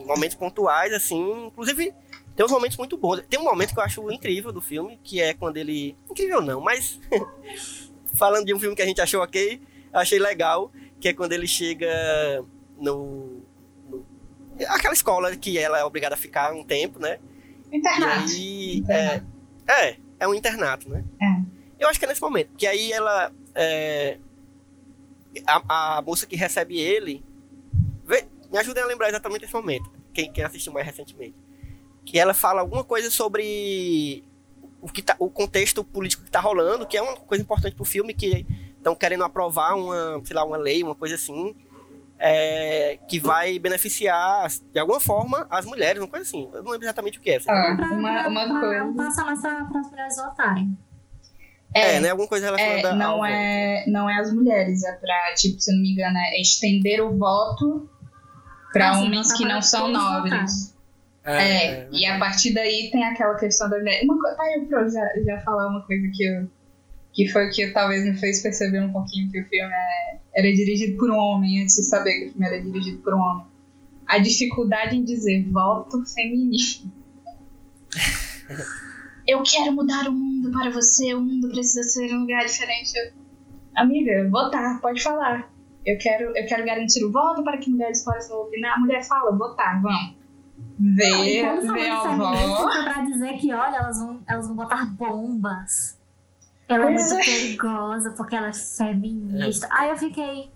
[0.00, 1.46] em momentos pontuais, assim.
[1.46, 1.92] Inclusive,
[2.36, 3.22] tem uns momentos muito bons.
[3.28, 5.96] Tem um momento que eu acho incrível do filme, que é quando ele.
[6.10, 6.98] Incrível não, mas.
[8.14, 9.60] falando de um filme que a gente achou ok,
[9.92, 12.44] eu achei legal, que é quando ele chega
[12.78, 13.42] no.
[13.88, 14.04] no-
[14.68, 17.18] aquela escola que ela é obrigada a ficar um tempo, né?
[17.72, 18.30] Internato.
[18.32, 19.22] E aí, é,
[19.90, 21.04] é, é um internato, né?
[21.20, 21.58] É.
[21.80, 22.50] Eu acho que é nesse momento.
[22.56, 23.30] Que aí ela.
[23.54, 24.18] é,
[25.46, 27.24] a, a moça que recebe ele.
[28.04, 29.90] vê- me ajudem a lembrar exatamente esse momento.
[30.12, 31.34] Quem, quem assistiu mais recentemente.
[32.04, 34.24] Que ela fala alguma coisa sobre
[34.80, 37.84] o, que tá, o contexto político que tá rolando, que é uma coisa importante pro
[37.84, 38.46] filme, que
[38.78, 41.54] estão querendo aprovar uma, sei lá, uma lei, uma coisa assim.
[42.18, 46.48] é, que vai beneficiar, de alguma forma, as mulheres, uma coisa assim.
[46.52, 47.40] Eu não lembro exatamente o que é.
[47.46, 48.92] Ah, uma, uma coisa.
[48.96, 50.78] Passar mais pra, para as mulheres votarem.
[51.74, 52.10] É, né?
[52.10, 55.70] Alguma coisa relacionada É, não, ao é, não é as mulheres, é pra, tipo, se
[55.70, 57.88] eu não me engano, é estender o voto
[58.72, 60.72] pra Ah, homens que para não são nobres.
[60.72, 60.78] voto.
[61.24, 64.02] É, e a partir daí tem aquela questão da mulher.
[64.02, 66.48] Uma, co- tá aí pra eu já, já falar uma coisa que eu.
[67.12, 70.52] Que foi o que talvez me fez perceber um pouquinho que o filme é- era
[70.54, 73.44] dirigido por um homem, antes de saber que o filme era dirigido por um homem.
[74.06, 76.92] A dificuldade em dizer voto feminino.
[79.28, 82.92] Eu quero mudar o mundo para você, o mundo precisa ser um lugar diferente.
[82.96, 83.12] Eu,
[83.76, 85.48] Amiga, votar, pode falar.
[85.84, 88.76] Eu quero, eu quero garantir o voto para que mulheres possam opinar.
[88.76, 90.14] A mulher fala, votar, vamos.
[90.78, 91.04] Vê,
[91.40, 92.70] E quando vê a de avó.
[92.82, 95.96] pra dizer que, olha, elas vão, elas vão botar bombas.
[96.66, 97.24] Ela é Pois muito é.
[97.24, 99.68] perigosa porque ela é feminista.
[99.70, 100.50] Aí eu fiquei.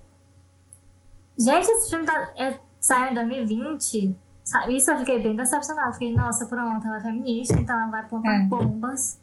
[1.39, 4.17] Gente, esse filme tá, é, saiu em 2020.
[4.53, 4.77] Sabe?
[4.77, 5.93] Isso eu fiquei bem decepcionada.
[5.95, 8.45] Fiquei, nossa, pronto, ela é feminista, então ela vai apontar É.
[8.45, 9.19] bombas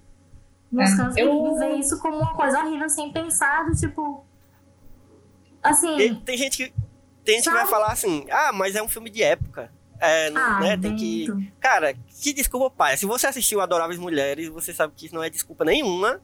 [0.72, 0.96] nos É.
[0.98, 4.26] cantos Eu- e ver isso como uma coisa horrível, sem pensar, do tipo.
[5.62, 5.98] Assim.
[6.00, 6.74] E tem gente que.
[7.24, 7.70] Tem gente que vai Sabe?
[7.72, 9.72] falar assim, ah, mas é um filme de época.
[10.00, 11.28] É, não- ah, né, tem que.
[11.60, 12.98] Cara, que desculpa, pai.
[12.98, 16.20] Se você assistiu Adoráveis Mulheres, você sabe que isso não é desculpa nenhuma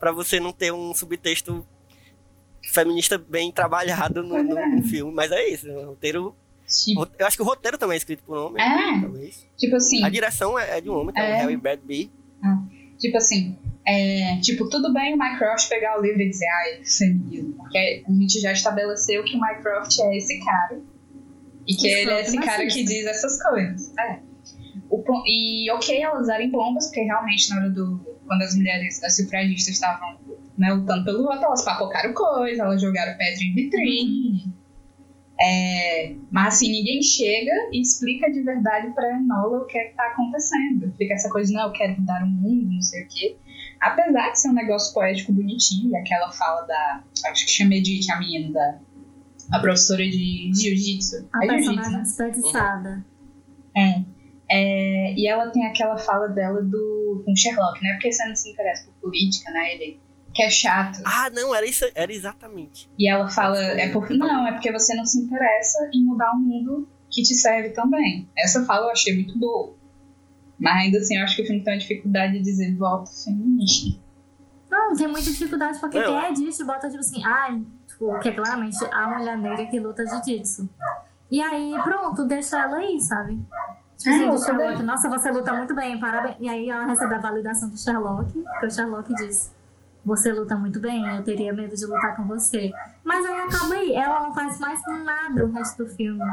[0.00, 1.64] pra você não ter um subtexto
[2.72, 5.12] feminista bem trabalhado no, no- no filme.
[5.14, 5.70] Mas é isso.
[5.70, 6.34] O roteiro.
[6.68, 8.62] Tipo, Eu acho que o roteiro também é escrito por um homem.
[8.62, 9.00] É.
[9.00, 9.46] Talvez.
[9.56, 11.34] tipo assim, A direção é, é de um homem, que é, É.
[11.36, 12.10] o Harry Bradbury.
[12.98, 13.56] tipo assim,
[13.86, 17.54] é, tipo, tudo bem o Mycroft pegar o livro e dizer, ai, feminismo.
[17.54, 20.80] Porque a gente já estabeleceu que o Mycroft é esse cara.
[21.66, 23.92] E que ele é esse cara que diz essas coisas.
[23.98, 24.18] É.
[24.90, 27.98] O, e ok elas usarem bombas, porque realmente na hora do.
[28.26, 30.18] Quando as mulheres, as sufragistas estavam
[30.58, 34.52] né, lutando pelo voto, elas papocaram coisa, elas jogaram pedra em vitrine.
[35.40, 39.94] É, mas assim, ninguém chega e explica de verdade pra Enola o que é que
[39.94, 40.92] tá acontecendo.
[40.96, 43.36] Fica essa coisa, não, eu quero mudar o mundo, não sei o quê.
[43.80, 47.04] Apesar de ser um negócio poético bonitinho, e aquela fala da.
[47.30, 48.78] Acho que chama Edith, a menina da.
[49.52, 51.28] A professora de jiu-jitsu.
[51.32, 52.02] A É personagem né?
[52.02, 53.06] desperdiçada.
[53.76, 54.02] É.
[54.50, 57.92] É, e ela tem aquela fala dela do com Sherlock, né?
[57.92, 59.74] Porque você não se interessa por política, né?
[59.74, 60.00] Ele
[60.38, 61.00] que é chato.
[61.04, 62.88] Ah, não, era isso, era exatamente.
[62.96, 66.36] E ela fala, é porque não, é porque você não se interessa em mudar o
[66.38, 68.28] mundo que te serve também.
[68.38, 69.74] Essa fala eu achei muito boa.
[70.56, 73.98] Mas ainda assim, eu acho que o filme tem uma dificuldade de dizer voto feminista.
[74.70, 76.06] Não, tem muita dificuldade porque Não.
[76.06, 77.58] tem a Edith bota tipo assim, ah,
[77.88, 80.68] tipo, que é claramente a mulher negra que luta jiu-jitsu.
[81.32, 83.40] E aí, pronto, deixa ela aí, sabe?
[83.96, 84.38] Tipo É, assim, eu do.
[84.38, 86.36] Sherlock, nossa, você luta muito bem, parabéns.
[86.38, 89.52] E aí ela recebe a validação do Sherlock, porque o Sherlock diz,
[90.08, 92.72] você luta muito bem, eu teria medo de lutar com você.
[93.04, 96.24] Mas aí acaba aí, ela não faz mais nada o resto do filme.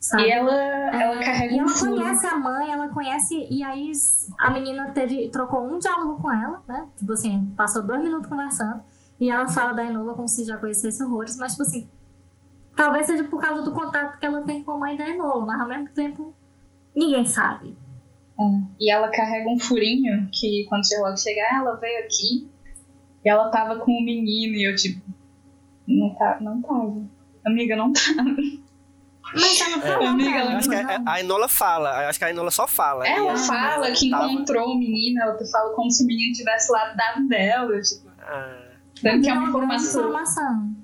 [0.00, 0.22] Sabe?
[0.22, 3.46] E ela, ela É, carrega e ela conhece a mãe, ela conhece.
[3.50, 3.92] E aí
[4.38, 6.88] a menina teve, trocou um diálogo com ela, né?
[6.96, 8.82] Tipo assim, passou dois minutos conversando.
[9.20, 11.86] E ela fala da Enola como se já conhecesse horrores, mas tipo assim.
[12.74, 15.60] Talvez seja por causa do contato que ela tem com a mãe da Enola, mas
[15.60, 16.34] ao mesmo tempo
[16.96, 17.76] ninguém sabe.
[18.40, 18.42] É.
[18.80, 22.48] E ela carrega um furinho que quando Sherlock chegar, ela veio aqui
[23.24, 25.00] e ela tava com um menino e eu tipo.
[25.86, 27.02] Não, tá, não tava.
[27.46, 28.00] Amiga, não tá.
[29.32, 31.08] Mas ela falou, Amiga, cara, ela Eu acho que a, não.
[31.12, 33.06] a Enola fala, acho que a Enola só fala.
[33.06, 36.88] Ela fala que tava- encontrou o menino, ela fala como se o menino tivesse lá
[36.88, 38.62] do lado dela, tipo, Ah,
[39.02, 40.00] dando que é uma informação.
[40.00, 40.74] informação.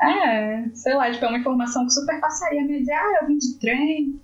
[0.00, 3.26] É, sei lá, tipo, é uma informação que super passaria a minha dizer, ah, eu
[3.28, 4.20] vim de trem,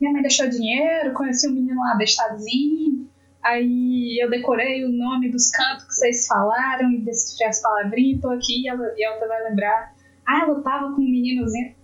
[0.00, 3.08] minha mãe deixou dinheiro, conheci um menino lá abestadozinho,
[3.42, 8.30] aí eu decorei o nome dos cantos que vocês falaram e decifrei as palavrinhas, tô
[8.30, 9.94] aqui e ela, e ela vai lembrar,
[10.26, 11.74] ah, ela tava com um meninozinho.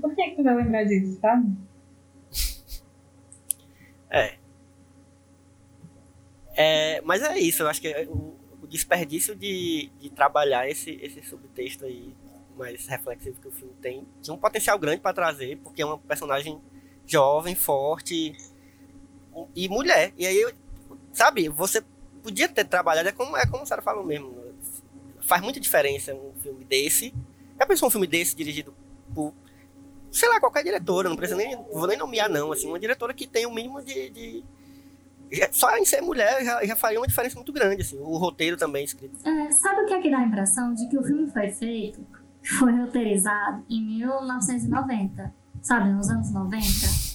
[0.00, 1.48] Por que que tu vai lembrar disso, sabe?
[6.62, 10.90] É, mas é isso, eu acho que é o, o desperdício de, de trabalhar esse,
[11.00, 12.14] esse subtexto aí
[12.54, 15.96] mais reflexivo que o filme tem tinha um potencial grande para trazer, porque é uma
[15.96, 16.60] personagem
[17.06, 18.36] jovem, forte
[19.54, 20.12] e mulher.
[20.16, 20.52] E aí,
[21.12, 21.82] sabe, você
[22.22, 24.34] podia ter trabalhado, é como, é como a Sarah falou mesmo,
[25.20, 27.14] faz muita diferença um filme desse.
[27.58, 28.74] Já pensou um filme desse dirigido
[29.14, 29.32] por,
[30.10, 33.26] sei lá, qualquer diretora, não precisa nem, vou nem nomear não, assim, uma diretora que
[33.26, 34.44] tem o mínimo de- de
[35.52, 37.96] só em ser mulher já, já faria uma diferença muito grande, assim.
[38.00, 39.16] O roteiro também escrito.
[39.24, 40.74] É, sabe o que é que dá a impressão?
[40.74, 42.04] De que o filme foi feito,
[42.58, 45.32] foi roteirizado em 1990,
[45.62, 46.64] sabe, nos anos 90,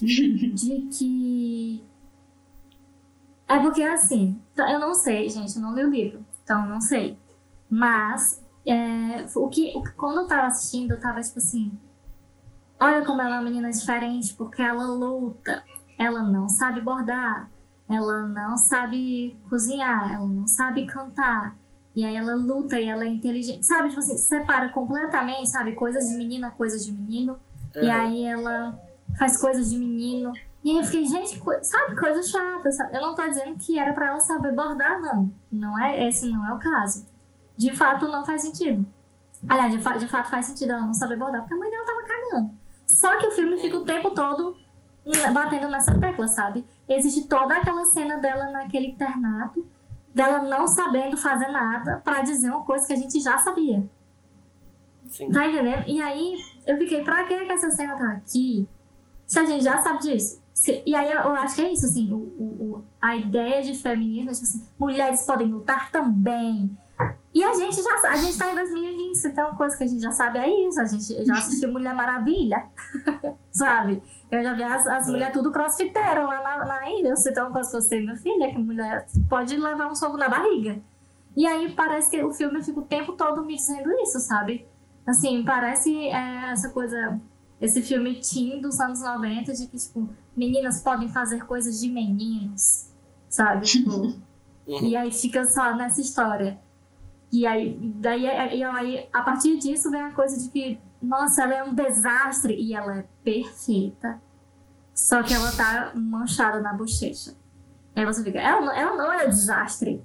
[0.54, 1.84] de que.
[3.48, 7.16] É porque assim, eu não sei, gente, eu não li o livro, então não sei.
[7.70, 11.72] Mas, é, o que, o que- quando eu tava assistindo, eu tava tipo assim:
[12.80, 15.62] olha como ela é uma menina diferente, porque ela luta,
[15.98, 17.50] ela não sabe bordar,
[17.88, 21.56] ela não sabe cozinhar, ela não sabe cantar.
[21.94, 23.64] E aí ela luta e ela é inteligente.
[23.64, 25.72] Sabe, tipo assim, separa completamente, sabe?
[25.72, 27.38] Coisas de menina, coisas de menino.
[27.74, 28.78] E aí ela
[29.18, 30.32] faz coisas de menino.
[30.66, 32.72] E aí eu fiquei, gente, sabe, coisa chata.
[32.72, 32.96] Sabe?
[32.96, 35.32] Eu não tô dizendo que era pra ela saber bordar, não.
[35.48, 37.06] Não é, esse não é o caso.
[37.56, 38.84] De fato, não faz sentido.
[39.48, 41.86] Aliás, de, fa de fato faz sentido ela não saber bordar, porque a mãe dela
[41.86, 42.50] tava cagando.
[42.84, 44.56] Só que o filme fica o tempo todo
[45.32, 46.66] batendo nessa tecla, sabe?
[46.88, 49.64] Existe toda aquela cena dela naquele internato,
[50.12, 53.88] dela não sabendo fazer nada pra dizer uma coisa que a gente já sabia.
[55.06, 55.30] Sim.
[55.30, 55.84] Tá entendendo?
[55.86, 56.36] E aí
[56.66, 58.68] eu fiquei, pra que essa cena tá aqui?
[59.24, 60.44] Se a gente já sabe disso.
[60.56, 63.74] Se- e aí eu, eu acho que é isso, assim, o, o- a ideia de
[63.74, 66.74] feminismo, é tipo assim, mulheres podem lutar também.
[67.34, 70.00] E a gente já a gente tá em 2020, então uma coisa que a gente
[70.00, 70.80] já sabe é isso.
[70.80, 72.64] A gente já assistiu Mulher Maravilha,
[73.52, 74.02] sabe?
[74.30, 75.10] Eu já vi as, as É.
[75.10, 77.08] mulheres tudo crossfiteiras lá na, na ilha.
[77.10, 80.28] Eu sei uma coisa pra você, minha filha, que mulher pode levar um soco na
[80.30, 80.80] barriga.
[81.36, 84.66] E aí parece que o filme fica o tempo todo me dizendo isso, sabe?
[85.06, 87.20] Assim, parece é, essa coisa,
[87.60, 92.90] esse filme teen dos anos 90 de que, tipo, meninas podem fazer coisas de meninos,
[93.28, 93.64] sabe?
[93.66, 94.20] Tipo, Uhum.
[94.82, 96.58] e aí fica só nessa história.
[97.32, 98.22] E aí, daí,
[98.56, 102.54] e aí, a partir disso vem a coisa de que, nossa, ela é um desastre
[102.54, 104.20] e ela é perfeita.
[104.94, 107.34] Só que ela tá manchada na bochecha.
[107.94, 110.02] Aí você fica, ela, não- ela não é desastre.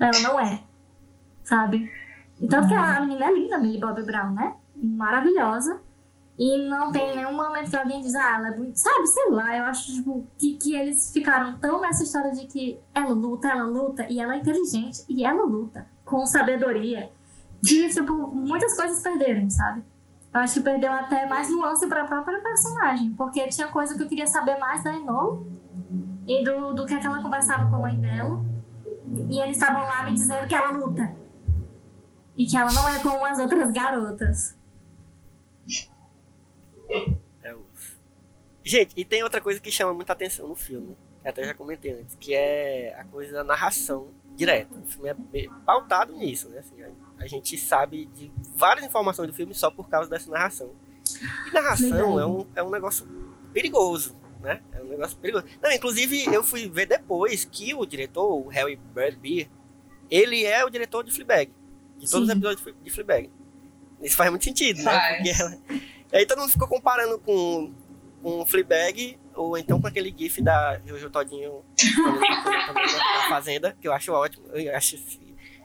[0.00, 0.62] Ela não é.
[1.42, 1.90] Sabe?
[2.40, 4.54] E tanto que a menina é linda, Millie Bobby Brown, né?
[4.76, 5.80] Maravilhosa.
[6.40, 8.78] E não tem nenhum momento que alguém diz, ah, ela é bonita.
[8.78, 12.80] Sabe, sei lá, eu acho tipo, que, que eles ficaram tão nessa história de que
[12.94, 17.12] ela luta, ela luta, e ela é inteligente, e ela luta, com sabedoria.
[17.62, 19.84] Que, tipo, muitas coisas perderam, sabe?
[20.32, 24.08] Eu acho que perdeu até mais nuance pra própria personagem, porque tinha coisa que eu
[24.08, 25.42] queria saber mais da Enola
[26.26, 28.42] e do, do que, é que ela conversava com a mãe dela.
[29.28, 31.14] E eles estavam lá me dizendo que ela luta.
[32.34, 34.58] E que ela não é como as outras garotas.
[37.42, 37.64] É o-
[38.62, 41.92] Gente, e tem outra coisa que chama muita atenção no filme, que até já comentei
[41.92, 44.74] antes, que é a coisa da narração direta.
[44.78, 46.58] O filme é pautado nisso, né?
[46.58, 46.76] Assim,
[47.18, 50.70] a, gente sabe de várias informações do filme só por causa dessa narração.
[51.46, 53.06] E narração é um, é um negócio
[53.52, 54.62] perigoso, né?
[54.72, 55.46] É um negócio perigoso.
[55.62, 59.48] Não, inclusive, eu fui ver depois que o diretor, o Harry Bradbeer,
[60.10, 61.50] ele é o diretor de Fleabag.
[61.98, 62.38] De todos os Sim.
[62.38, 63.30] episódios de Fle- de Fleabag.
[64.02, 65.16] Isso faz muito sentido, né?
[65.16, 65.58] Porque ela...
[66.12, 67.72] E aí todo mundo ficou comparando com,
[68.22, 71.62] com Fleabag, ou então com aquele gif da Jojo Todinho
[73.16, 74.46] na Fazenda, que eu acho ótimo.
[74.48, 74.96] Eu acho,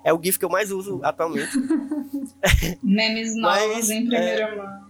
[0.04, 1.50] é o gif que eu mais uso atualmente.
[2.84, 4.86] Memes Mas, novos em primeira mão.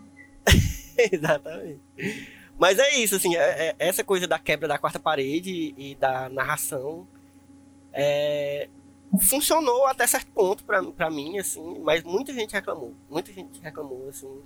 [1.12, 1.82] Exatamente.
[2.58, 6.30] Mas é isso, assim, é- é- essa coisa da quebra da quarta parede e da
[6.30, 7.06] narração
[7.92, 8.70] é,
[9.30, 12.94] funcionou até certo ponto pra mim, assim, mas muita gente reclamou.
[13.10, 14.42] Muita gente reclamou, assim.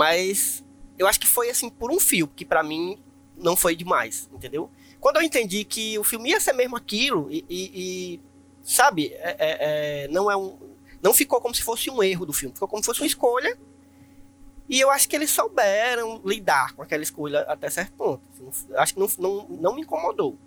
[0.00, 0.64] Mas
[0.98, 2.98] eu acho que foi assim por um fio, que pra mim
[3.36, 4.70] não foi demais, entendeu?
[4.98, 7.70] Quando eu entendi que o filme ia ser mesmo aquilo e, e-
[8.14, 8.20] e,
[8.62, 9.58] sabe, é- é-
[10.04, 10.58] é, não é um,
[11.02, 13.58] não ficou como se fosse um erro do filme, ficou como se fosse uma escolha.
[14.70, 18.22] E eu acho que eles souberam lidar com aquela escolha até certo ponto.
[18.48, 20.38] Assim, acho que não, não, não me incomodou.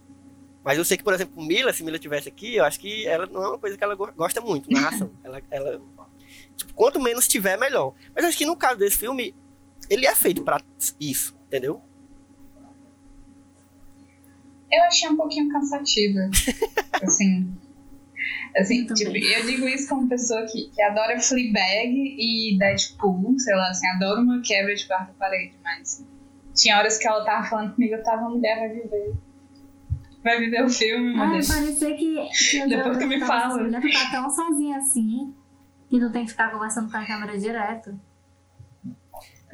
[0.64, 3.28] Mas eu sei que, por exemplo, Mila, se Mila tivesse aqui, eu acho que ela
[3.28, 5.12] não é uma coisa que ela go- gosta muito, narração.
[5.24, 5.82] ela, ela,
[6.56, 7.93] tipo, quanto menos tiver, melhor.
[8.16, 9.36] Mas acho que no caso desse filme,
[9.90, 10.62] ele é feito pra
[11.00, 11.82] isso, entendeu?
[14.72, 16.20] Eu achei um pouquinho cansativa.
[17.02, 17.54] assim.
[18.56, 23.56] Assim, Eu tipo, eu digo isso como pessoa que, que adora Fleabag e Deadpool, sei
[23.56, 26.06] lá, assim, adoro uma quebra de quarta parede, mas
[26.56, 29.14] tinha horas que ela tava falando comigo, eu tava, mulher, vai viver.
[30.24, 31.48] Vai viver o filme, meu Ai, Deus.
[31.48, 32.16] parecia que.
[32.52, 33.82] que Depois tu me fala.
[33.82, 35.34] Tu tá tão sozinha assim
[35.90, 38.00] que tu tem que ficar conversando com a câmera direto.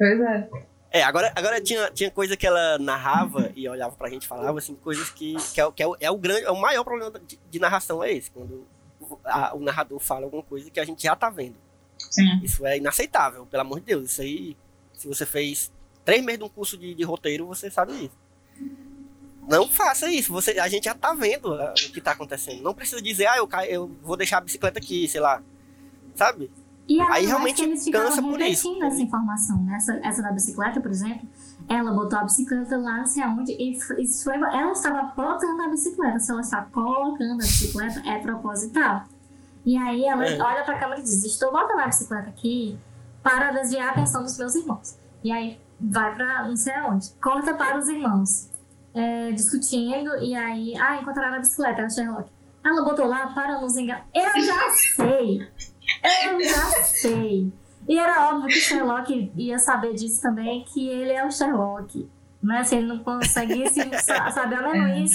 [0.00, 0.48] Pois é.
[0.92, 4.58] É, agora, agora tinha, tinha coisa que ela narrava e olhava pra gente e falava,
[4.58, 6.82] assim, coisas que, que, é, o- que é, o, é o grande, é o maior
[6.82, 8.66] problema de, de narração é esse, quando
[8.98, 11.56] o, a- o narrador fala alguma coisa que a gente já tá vendo.
[12.10, 12.40] Sim.
[12.42, 14.10] Isso é inaceitável, pelo amor de Deus.
[14.12, 14.56] Isso aí,
[14.94, 15.70] se você fez
[16.02, 18.18] três meses de um curso de, de roteiro, você sabe isso.
[19.48, 20.32] Não faça isso.
[20.32, 22.62] Você, a gente já tá vendo ah, o que tá acontecendo.
[22.62, 25.42] Não precisa dizer, ah, eu, eu vou deixar a bicicleta aqui, sei lá.
[26.14, 26.50] Sabe?
[26.90, 28.82] E a Aí realmente é eles cansa por isso.
[28.82, 29.76] essa informação, né?
[29.76, 31.28] Essa, essa da bicicleta, por exemplo,
[31.68, 35.68] ela botou a bicicleta lá, não sei aonde, e isso foi, ela estava colocando a
[35.68, 36.18] bicicleta.
[36.18, 39.04] Se ela está colocando a bicicleta, é proposital.
[39.64, 40.42] E aí ela É.
[40.42, 42.76] olha pra câmera e diz: Estou botando a bicicleta aqui
[43.22, 44.98] para desviar a atenção dos meus irmãos.
[45.22, 47.10] E aí vai pra não sei aonde.
[47.22, 48.50] Corta para os irmãos
[48.94, 52.28] é, discutindo, e aí, ah, encontraram a bicicleta, era Sherlock.
[52.64, 54.04] Ela botou lá para nos enganar.
[54.12, 55.48] Eu já sei!
[56.02, 57.52] Eu já sei.
[57.88, 62.08] E era óbvio que o Sherlock ia saber disso também, que ele é o Sherlock.
[62.42, 62.62] Né?
[62.64, 65.12] Se ele não conseguisse sa- saber a menos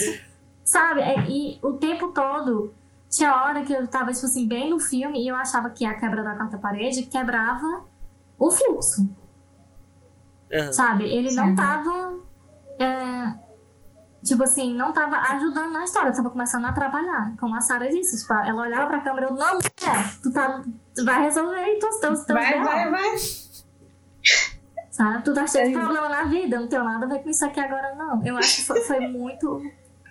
[0.63, 1.01] Sabe?
[1.01, 2.73] É, E o tempo todo,
[3.09, 5.93] tinha hora que eu tava, tipo assim, bem no filme, e eu achava que a
[5.93, 7.83] quebra da quarta parede quebrava
[8.37, 9.07] o fluxo.
[10.53, 10.73] Aham.
[10.73, 11.05] Sabe?
[11.05, 12.19] Ele não tava.
[12.79, 13.33] é,
[14.25, 17.33] tipo assim, não tava ajudando na história, tava começando a atrapalhar.
[17.39, 20.61] Como a Sarah disse, tipo, ela olhava pra câmera e eu, não, mulher, tu, tá,
[20.95, 23.15] tu vai resolver aí teus, teus, teus Vai, vai, vai.
[24.91, 25.23] Sabe?
[25.23, 25.79] Tu tá cheio de Sim.
[25.79, 28.25] problema na vida, não tem nada a ver com isso aqui agora, não.
[28.25, 29.61] Eu acho que foi, foi muito.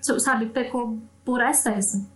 [0.02, 2.06] tipo, Sabe, pecou por excesso.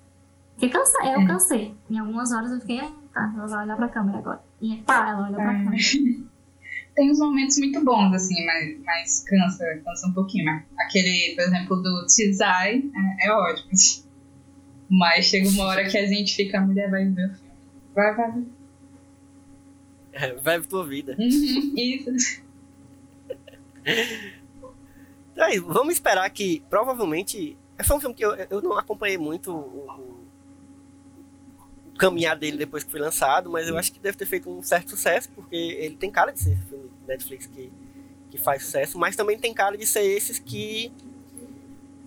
[0.54, 1.26] Porque cansa, eu É.
[1.26, 1.76] cansei.
[1.88, 4.40] Em algumas horas eu fiquei, "Ah, tá, ela vai olhar pra câmera agora.
[4.60, 5.64] E pá, ela olha pra É.
[5.64, 5.76] câmera.
[6.98, 10.46] Tem uns momentos muito bons, assim, mas, mas cansa, cansa um pouquinho.
[10.46, 12.82] Mas aquele, por exemplo, do Tizai
[13.22, 13.68] é, é ótimo.
[13.72, 14.02] assim.
[14.90, 17.50] Mas chega uma hora que a gente fica, a mulher vai ver o filme.
[17.94, 18.42] Vai, vai, vai.
[20.12, 21.14] É, Vive tua vida.
[21.16, 22.42] Uhum, isso.
[25.32, 27.56] Então isso, vamos esperar que, provavelmente.
[27.84, 30.18] Foi um filme que eu, eu não acompanhei muito o, o-
[31.96, 34.90] caminhar dele depois que foi lançado, mas eu acho que deve ter feito um certo
[34.90, 36.56] sucesso, porque ele tem cara de ser
[37.08, 37.72] Netflix que,
[38.30, 40.92] que faz sucesso, mas também tem cara de ser esses que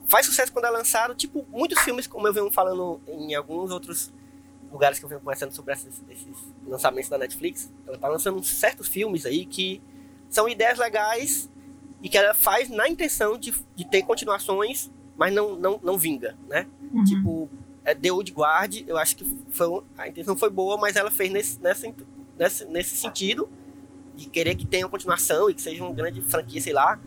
[0.07, 4.11] faz sucesso quando é lançado, tipo, muitos filmes, como eu venho falando em alguns outros
[4.71, 8.87] lugares que eu venho conversando sobre esses, esses lançamentos da Netflix, ela tá lançando certos
[8.87, 9.81] filmes aí que
[10.29, 11.49] são ideias legais
[12.01, 16.37] e que ela faz na intenção de, de ter continuações, mas não, não, não vinga,
[16.47, 16.67] né?
[16.91, 17.03] Uhum.
[17.03, 17.49] Tipo,
[17.83, 21.31] é, The Old Guard, eu acho que foi, a intenção foi boa, mas ela fez
[21.31, 21.93] nesse, nessa,
[22.37, 23.49] nesse, nesse sentido
[24.21, 26.99] de querer que tenha uma continuação e que seja uma grande franquia, sei lá.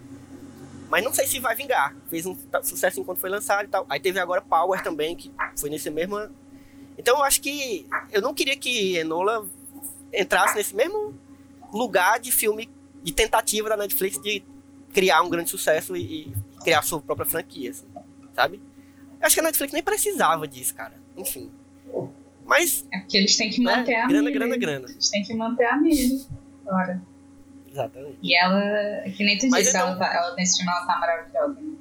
[0.91, 1.97] Mas não sei se vai vingar.
[2.09, 3.87] Fez um sucesso enquanto foi lançado e tal.
[3.89, 6.19] Aí teve agora Power também, que foi nesse mesmo.
[6.99, 7.87] Então eu acho que.
[8.12, 9.47] Eu não queria que Enola
[10.12, 11.15] entrasse nesse mesmo
[11.73, 12.71] lugar de filme,
[13.03, 14.45] de tentativa da Netflix de
[14.93, 17.87] criar um grande sucesso e, e criar sua própria franquia, assim,
[18.33, 18.61] sabe?
[19.21, 20.95] Eu acho que a Netflix nem precisava disso, cara.
[21.17, 21.51] Enfim.
[22.47, 24.39] Mas, É porque eles têm que né, manter a grana, Millie.
[24.39, 24.91] grana, grana.
[24.91, 26.25] Eles têm que manter a Millie.
[26.67, 27.03] Ora.
[27.71, 28.19] Exatamente.
[28.23, 30.99] E ela, que nem tu Mas disse, então- ela, tá, ela nesse filme ela tá
[30.99, 31.61] maravilhosa.
[31.61, 31.75] né?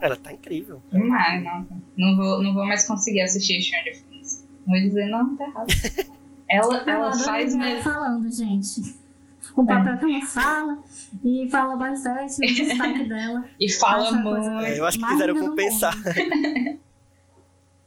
[0.00, 0.80] Ela tá incrível.
[0.92, 1.76] Demais, nossa.
[1.96, 4.46] Não vou, não vou mais conseguir assistir Stranger Things.
[4.66, 5.66] Vou dizer, não, tá errado.
[6.50, 7.82] Ela, ela faz mesmo.
[7.82, 8.96] falando, gente.
[9.54, 10.78] O papel que ela fala
[11.22, 13.44] e fala bastante o destaque dela.
[13.60, 14.48] E fala muito.
[14.64, 15.94] É, eu acho que quiseram no compensar.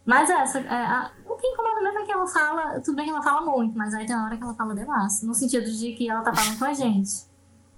[0.05, 3.11] Mas essa, é, a- o que incomoda mesmo é que ela fala, tudo bem que
[3.11, 5.93] ela fala muito, mas aí tem uma hora que ela fala demais, no sentido de
[5.93, 7.25] que ela tá falando com a gente.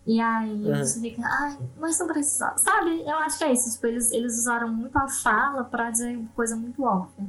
[0.05, 0.75] E aí Uhum.
[0.79, 2.53] você fica, ai, mas não precisa.
[2.57, 3.01] Sabe?
[3.07, 3.71] Eu acho que é isso.
[3.73, 7.25] Tipo, eles, eles usaram muito a fala pra dizer coisa muito óbvia.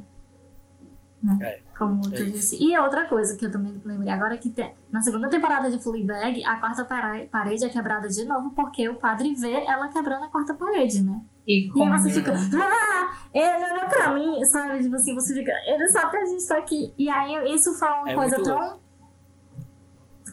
[1.22, 1.39] Né?
[1.41, 2.62] É, Como tu é disse.
[2.62, 5.78] E outra coisa que eu também lembrei agora é que tem- na segunda temporada de
[5.78, 6.85] Fleabag, a quarta
[7.30, 11.20] parede é quebrada de novo porque o padre vê ela quebrando a quarta parede, né?
[11.47, 14.83] E E aí como você fica, ah, ele olhou pra mim, sabe?
[14.83, 16.95] Tipo assim, você fica, ele sabe que a gente tá aqui.
[16.97, 18.81] E aí isso foi uma É coisa tão.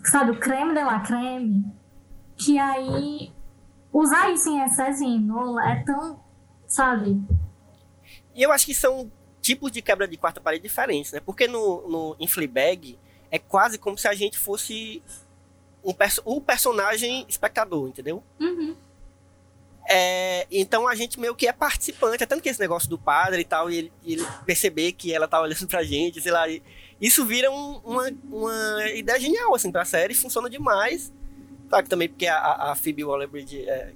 [0.03, 1.65] Sabe, o creme de la creme.
[2.37, 3.31] Que aí.
[3.93, 6.19] Usar isso em excesso em Enola é tão.
[6.65, 7.21] Sabe?
[8.33, 11.19] E eu acho que são tipos de quebra de quarta parede diferentes, né?
[11.19, 12.97] Porque no, no, em Fleabag
[13.29, 15.03] é quase como se a gente fosse
[15.83, 18.23] um perso o personagem espectador, entendeu?
[18.39, 18.75] Uhum.
[19.89, 23.41] É, então a gente meio que é participante, é tanto que esse negócio do padre
[23.41, 26.61] e tal, e ele, ele perceber que ela tá olhando pra gente, sei lá, e
[26.99, 31.11] isso vira um- uma, uma ideia genial, assim, pra série, funciona demais.
[31.67, 33.93] Claro que também porque a, a Phoebe Waller-Bridge é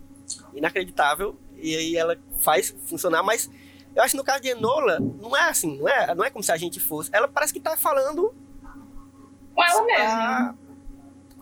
[0.53, 3.49] inacreditável, e aí ela faz funcionar, mas
[3.95, 6.43] eu acho que no caso de Enola, não é assim, não é, não é como
[6.43, 8.33] se a gente fosse, ela parece que tá falando
[9.53, 10.57] com ela mesma.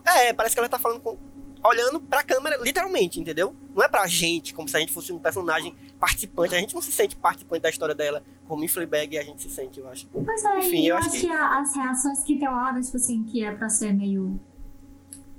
[0.04, 1.18] ah, é, parece que ela tá falando com.
[1.66, 3.54] Olhando pra câmera, literalmente, entendeu?
[3.74, 6.54] Não é pra gente, como se a gente fosse um personagem participante.
[6.54, 9.48] A gente não se sente participante da história dela, como em Fleabag a gente se
[9.50, 10.06] sente, eu acho.
[10.08, 13.50] Pois é, Enfim, eu acho que- as reações que tem hora, tipo assim, que é
[13.52, 14.38] pra ser meio.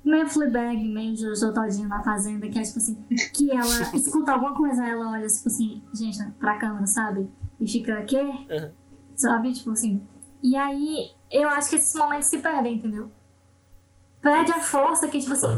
[0.03, 2.95] Meio Fleabag, meio Jojo Todinho na fazenda, que é tipo assim,
[3.34, 3.63] que ela
[3.93, 7.28] escuta alguma coisa, ela olha, tipo assim, gente, pra câmera, sabe?
[7.59, 8.21] E fica, quê?
[8.21, 8.71] Uhum.
[9.15, 9.53] Sabe?
[9.53, 10.01] Tipo assim.
[10.43, 13.09] E aí, eu acho que esses momentos se perdem, entendeu?
[14.21, 15.57] Perde a força que, tipo assim,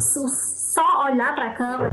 [0.78, 1.92] só olhar pra câmera,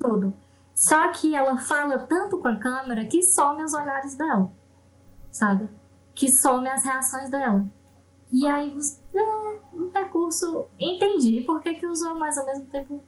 [0.00, 0.32] tudo.
[0.74, 4.50] Só que ela fala tanto com a câmera que some os olhares dela,
[5.30, 5.68] sabe?
[6.14, 7.64] Que some as reações dela.
[8.32, 10.66] E aí, você- é recurso.
[10.80, 13.02] Entendi por que que usou, mas ao mesmo tempo.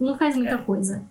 [0.00, 0.62] Não fez muita É.
[0.62, 1.04] coisa.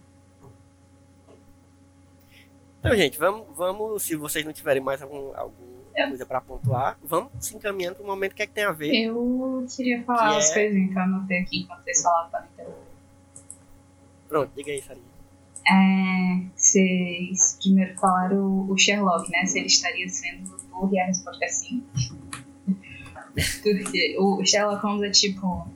[2.79, 5.31] Então, gente, vamos, vamos se vocês não tiverem mais algum,
[6.01, 8.93] alguma coisa pra pontuar, vamos se encaminhando pro momento que é que tem a ver.
[8.93, 12.41] Eu queria falar Que umas é- coisinhas que eu anotei aqui enquanto vocês falavam pra
[12.41, 12.73] mim também.
[14.27, 15.13] Pronto, diga aí, Sarinha.
[15.65, 19.45] É, vocês primeiro falaram o, o Sherlock, né?
[19.45, 21.83] Se ele estaria sendo burro, e a resposta é sim.
[23.63, 25.67] Porque o Sherlock Holmes é tipo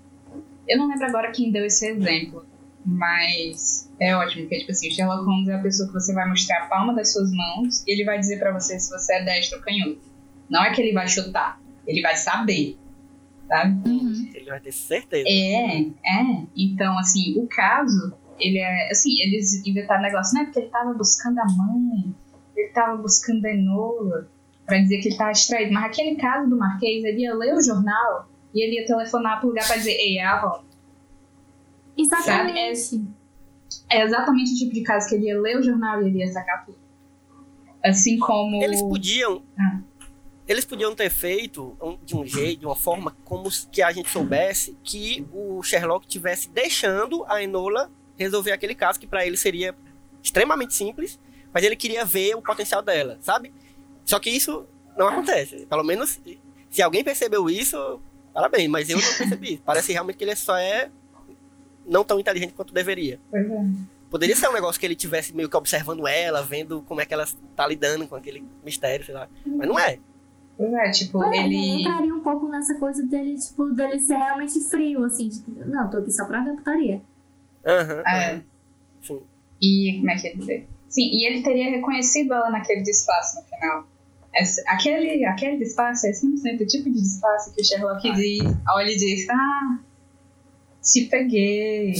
[0.67, 2.45] Eu não lembro agora quem deu esse exemplo,
[2.87, 6.27] mas é ótimo, porque tipo assim, o Sherlock Holmes é a pessoa que você vai
[6.29, 9.23] mostrar a palma das suas mãos e ele vai dizer pra você se você é
[9.25, 9.99] destro ou canhoto.
[10.49, 12.77] Não é que ele vai chutar, ele vai saber,
[13.45, 13.89] sabe?
[13.89, 14.31] Uhum.
[14.33, 15.27] Ele vai ter certeza.
[15.27, 16.43] É, é.
[16.55, 18.89] Então, assim, o caso, ele é.
[18.89, 20.45] Assim, eles inventaram negócio, né?
[20.45, 22.15] Porque ele tava buscando a mãe,
[22.55, 24.29] ele tava buscando a Enola,
[24.65, 25.73] pra dizer que ele tava distraído.
[25.73, 29.49] Mas aquele caso do Marquês, ele ia ler o jornal e ele ia telefonar pro
[29.49, 30.66] lugar pra dizer: Ei, é a Avon.
[31.97, 33.03] Exatamente.
[33.89, 36.31] É exatamente o tipo de caso que ele ia ler o jornal e ele ia
[36.31, 36.77] sacar tudo.
[37.83, 38.61] Assim como.
[38.61, 39.43] Eles podiam.
[39.57, 39.79] Ah.
[40.47, 44.77] Eles podiam ter feito de um jeito, de uma forma como que a gente soubesse
[44.81, 49.75] que o Sherlock tivesse deixando a Enola resolver aquele caso que pra ele seria
[50.23, 51.19] extremamente simples,
[51.53, 53.53] mas ele queria ver o potencial dela, sabe?
[54.05, 54.65] Só que isso
[54.97, 55.65] não acontece.
[55.65, 56.19] Pelo menos
[56.69, 57.99] se alguém percebeu isso,
[58.33, 59.61] parabéns, mas eu não percebi.
[59.65, 60.89] Parece realmente que ele só é
[61.87, 63.19] não tão inteligente quanto deveria.
[63.31, 63.65] Pois é.
[64.09, 67.13] Poderia ser um negócio que ele tivesse meio que observando ela, vendo como é que
[67.13, 67.25] ela
[67.55, 69.27] tá lidando com aquele mistério, sei lá.
[69.45, 69.99] Mas não é.
[70.57, 71.55] Pois é, tipo, é, ele.
[71.55, 75.89] ele entraria um pouco nessa coisa dele, tipo, dele ser realmente frio, assim, tipo, não,
[75.89, 77.01] tô aqui só pra ver putaria.
[77.65, 78.03] Aham.
[78.07, 78.31] É.
[78.31, 78.43] aham.
[79.01, 79.21] Sim.
[79.61, 80.67] E como é que ele dizer?
[80.87, 83.87] Sim, e ele teria reconhecido ela naquele disfarce no final.
[84.33, 88.39] Esse- aquele, aquele disfarce é 100% o tipo de disfarce que o Sherlock diz,
[88.73, 89.79] olha e diz, ah,
[90.91, 91.93] te peguei.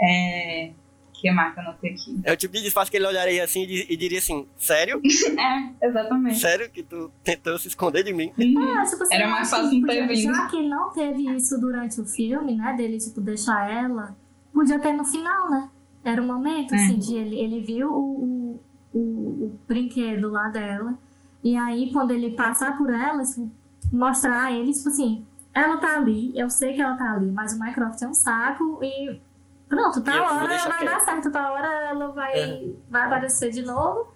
[0.00, 0.72] É.
[1.12, 2.20] Que marca eu anotei aqui?
[2.24, 5.00] É o tipo de disfarce que ele olharia assim e di- e diria assim: Sério?
[5.80, 6.38] É, exatamente.
[6.40, 8.32] Sério que tu tentou se esconder de mim?
[8.36, 8.78] Uhum.
[8.80, 10.34] É, tipo assim, Era mais fácil não ter vindo.
[10.34, 14.16] Já que ele não teve isso durante o filme, né, dele, tipo, deixar ela,
[14.52, 15.70] podia ter no final, né?
[16.04, 16.76] Era o momento, É.
[16.84, 18.58] assim, de ele, ele viu o,
[18.92, 20.98] o, o, o brinquedo lá dela,
[21.44, 23.48] e aí, quando ele passar por ela, tipo,
[23.92, 25.24] mostrar a ele, tipo assim,
[25.54, 28.78] ela tá ali, eu sei que ela tá ali, mas o Mycroft é um saco
[28.82, 29.20] e
[29.68, 30.90] pronto, tá eu hora deixar vai quieto.
[30.92, 32.70] dar certo, tá hora ela vai, É.
[32.88, 34.12] vai aparecer de novo,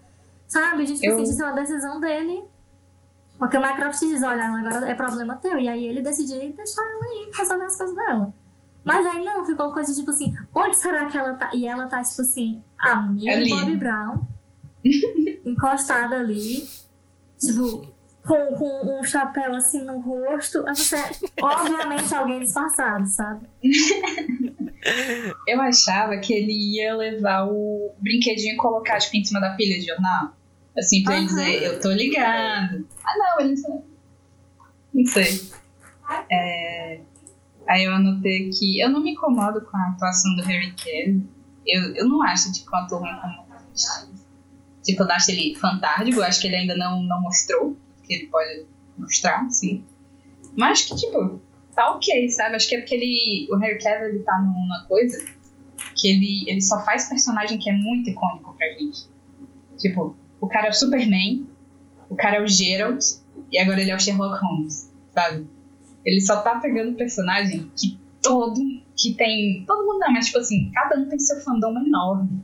[0.47, 0.83] sabe?
[0.83, 2.45] A gente Eu- precisa ser uma decisão dele.
[3.39, 5.59] Porque o Mycroft diz, olha, agora é problema teu.
[5.59, 8.33] E aí ele decidiu deixar ela aí resolver as coisas dela.
[8.83, 11.51] Mas aí não, ficou coisa tipo assim, onde será que ela tá?
[11.53, 13.51] E ela tá, tipo assim, a Ali.
[13.51, 14.21] Bobby Brown,
[15.45, 16.67] encostada ali,
[17.39, 17.87] tipo,
[18.27, 20.63] com, com um chapéu assim no rosto.
[20.65, 20.97] Você,
[21.41, 23.47] obviamente, alguém disfarçado, sabe?
[25.47, 29.79] Eu achava que ele ia levar o brinquedinho e colocar, tipo, em cima da pilha
[29.79, 30.33] de jornal.
[30.77, 31.35] Assim, pra ele Aham.
[31.37, 32.87] dizer, eu tô ligado.
[33.05, 33.85] Ah, não, ele não
[34.93, 35.51] Não sei.
[36.31, 37.01] É,
[37.69, 41.27] Aí eu anotei que eu não me incomodo com a atuação do Harry Cavill.
[41.67, 43.47] Eu, eu não acho, tipo, um ator ruim como.
[44.85, 46.19] Tipo, eu não acho ele fantástico.
[46.21, 49.85] Eu acho que ele ainda não, não mostrou que ele pode mostrar, sim.
[50.57, 51.41] Mas que, tipo,
[51.75, 52.57] tá ok, sabe?
[52.57, 55.25] Acho que é porque ele, o Harry Cavill ele tá numa coisa
[55.95, 59.07] que ele, ele só faz personagem que é muito icônico pra gente.
[59.79, 61.47] Tipo, o cara é o Superman,
[62.09, 63.05] o cara é o Geralt,
[63.53, 65.47] e agora ele é o Sherlock Holmes, sabe?
[66.05, 68.61] Ele só tá pegando personagem que todo,
[68.97, 72.43] que tem, todo mundo não, mas tipo assim, cada um tem seu fandom enorme,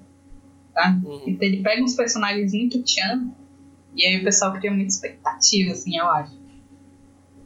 [0.74, 1.00] tá?
[1.04, 1.22] Uhum.
[1.26, 3.30] Então ele pega uns personagens muito tchan,
[3.94, 6.40] e aí o pessoal cria muita expectativa, assim, eu acho.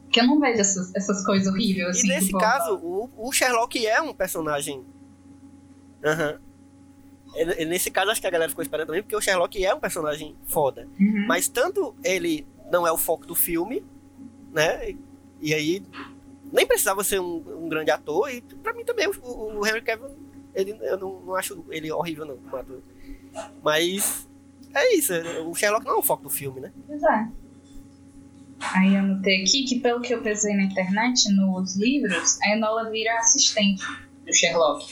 [0.03, 2.07] Porque eu não vejo essas, essas coisas horríveis, assim.
[2.07, 4.83] e nesse tipo, caso, o, o Sherlock é um personagem.
[6.03, 6.39] Aham.
[7.35, 9.79] E Nesse caso, acho que a galera ficou esperando também, porque o Sherlock é um
[9.79, 10.87] personagem foda.
[10.99, 11.25] uhum.
[11.27, 13.85] Mas tanto ele não é o foco do filme,
[14.53, 14.91] né?
[14.91, 14.97] E,
[15.41, 15.83] e aí
[16.51, 18.31] nem precisava ser um, um grande ator.
[18.31, 20.17] E pra mim também o, o Henry Cavill,
[20.55, 22.81] ele, eu não, não acho ele horrível não como ator.
[23.61, 24.27] Mas
[24.77, 25.13] é isso.
[25.47, 26.71] O Sherlock não é o foco do filme, né?
[26.87, 27.27] Pois é.
[28.59, 32.89] Aí eu anotei aqui que, pelo que eu pesquisei na internet, nos livros, a Enola
[32.89, 33.83] vira assistente
[34.25, 34.85] do Sherlock.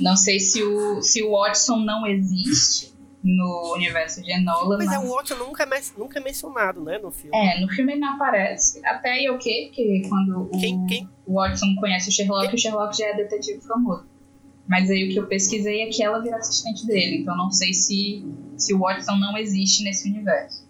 [0.00, 2.92] Não sei se o, se o Watson não existe
[3.24, 4.94] no universo de Enola, Mas mas...
[4.96, 7.36] é, o Watson nunca é, nunca é mencionado, né, no filme.
[7.36, 8.84] É, no filme ele não aparece.
[8.86, 12.96] Até aí ok, porque quando o, Quem- quem- o Watson conhece o Sherlock, o Sherlock
[12.96, 14.06] já é detetive famoso.
[14.68, 17.72] Mas aí o que eu pesquisei é que ela vira assistente dele, então não sei
[17.72, 18.22] se,
[18.56, 20.68] se o Watson não existe nesse universo.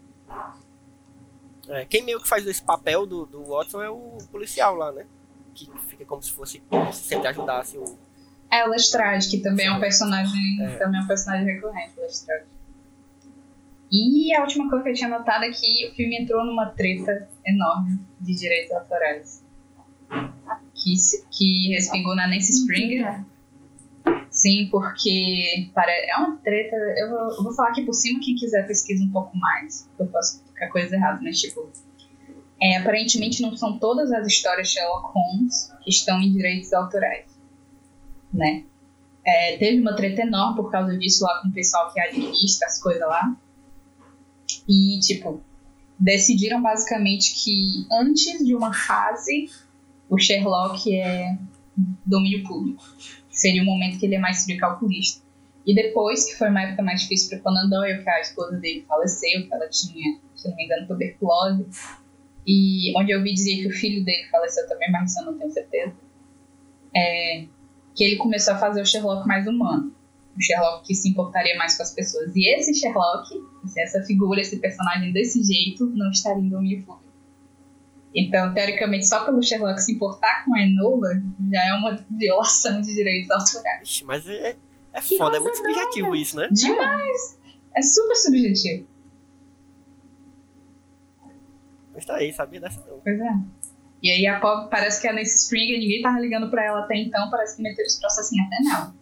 [1.68, 5.04] É, quem meio que faz esse papel do, do Watson é o policial lá, né?
[5.52, 7.98] Que fica como se fosse, como se sempre ajudasse o.
[8.50, 10.76] É o Lestrade, que também é um personagem, É.
[10.76, 12.46] também é um personagem recorrente, o Lestrade.
[13.90, 17.28] E a última coisa que eu tinha notado é que o filme entrou numa treta
[17.44, 19.42] enorme de direitos autorais.
[20.74, 20.94] Que,
[21.30, 23.24] que respingou na Nancy Springer.
[24.38, 26.76] Sim, porque para, é uma treta.
[26.76, 29.90] Eu vou, eu vou falar aqui por cima, quem quiser pesquisa um pouco mais.
[29.98, 31.68] Eu posso ficar coisa errada, mas tipo.
[32.62, 37.26] É, aparentemente não são todas as histórias Sherlock Holmes que estão em direitos autorais,
[38.32, 38.64] né?
[39.24, 42.80] É, teve uma treta enorme por causa disso lá com o pessoal que administra as
[42.80, 43.36] coisas lá.
[44.68, 45.40] E, tipo,
[45.98, 49.50] decidiram basicamente que antes de uma fase,
[50.08, 51.36] o Sherlock é
[52.06, 52.84] domínio público.
[53.38, 55.22] Seria o momento que ele é mais frio calculista.
[55.64, 58.84] E depois, que foi uma época mais difícil para Conan Doyle, que a esposa dele
[58.88, 61.66] faleceu, que ela tinha, se não me engano, tuberculose.
[62.44, 65.38] E onde eu ouvi dizer que o filho dele faleceu também, mas isso eu não
[65.38, 65.94] tenho certeza.
[66.96, 67.44] É,
[67.94, 69.94] que ele começou a fazer o Sherlock mais humano.
[70.36, 72.32] O Sherlock que se importaria mais com as pessoas.
[72.34, 73.28] E esse Sherlock,
[73.62, 77.07] assim, essa figura, esse personagem desse jeito, não estaria em domínio público.
[78.14, 81.10] Então, teoricamente, só pelo Sherlock se importar com a Enola
[81.52, 83.82] já é uma violação de direitos autorais.
[83.82, 84.56] Ixi, mas é,
[84.92, 86.48] é foda, é muito subjetivo isso, né?
[86.50, 87.38] Demais!
[87.76, 88.86] É super subjetivo.
[91.94, 92.98] Mas tá aí, sabia dessa não.
[93.00, 93.32] Pois é.
[94.02, 96.96] E aí a pobre parece que a Nancy Springer, ninguém tava ligando pra ela até
[96.96, 98.94] então, parece que meteram esse processinho até nela.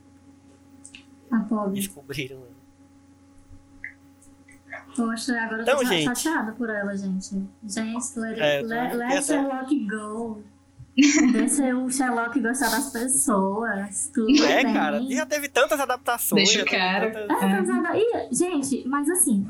[1.31, 1.75] A pobre.
[1.75, 2.39] Descobriram.
[2.41, 2.56] né?
[4.97, 6.05] Poxa, agora eu Então, tô cha- gente.
[6.19, 7.31] chateada por ela, gente.
[7.65, 10.43] Gente, let, É, eu let, let Sherlock go.
[11.33, 14.11] Deixa o Sherlock gostar das pessoas.
[14.15, 14.73] Tudo É, bem.
[14.73, 16.45] cara, já teve tantas adaptações.
[16.49, 17.11] Deixa o cara.
[17.29, 17.99] tantas- É.
[17.99, 19.47] E, gente, mas assim,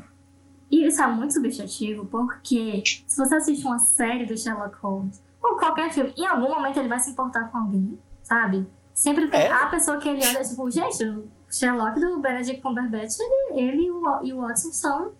[0.69, 5.89] isso é muito subjetivo, porque se você assiste uma série do Sherlock Holmes, ou qualquer
[5.93, 8.67] filme, em algum momento ele vai se importar com alguém, sabe?
[8.93, 9.51] Sempre tem É.
[9.51, 13.91] a pessoa que ele olha, tipo, gente, o Sherlock do Benedict Cumberbatch, ele, ele e,
[13.91, 15.11] o, e o Watson são,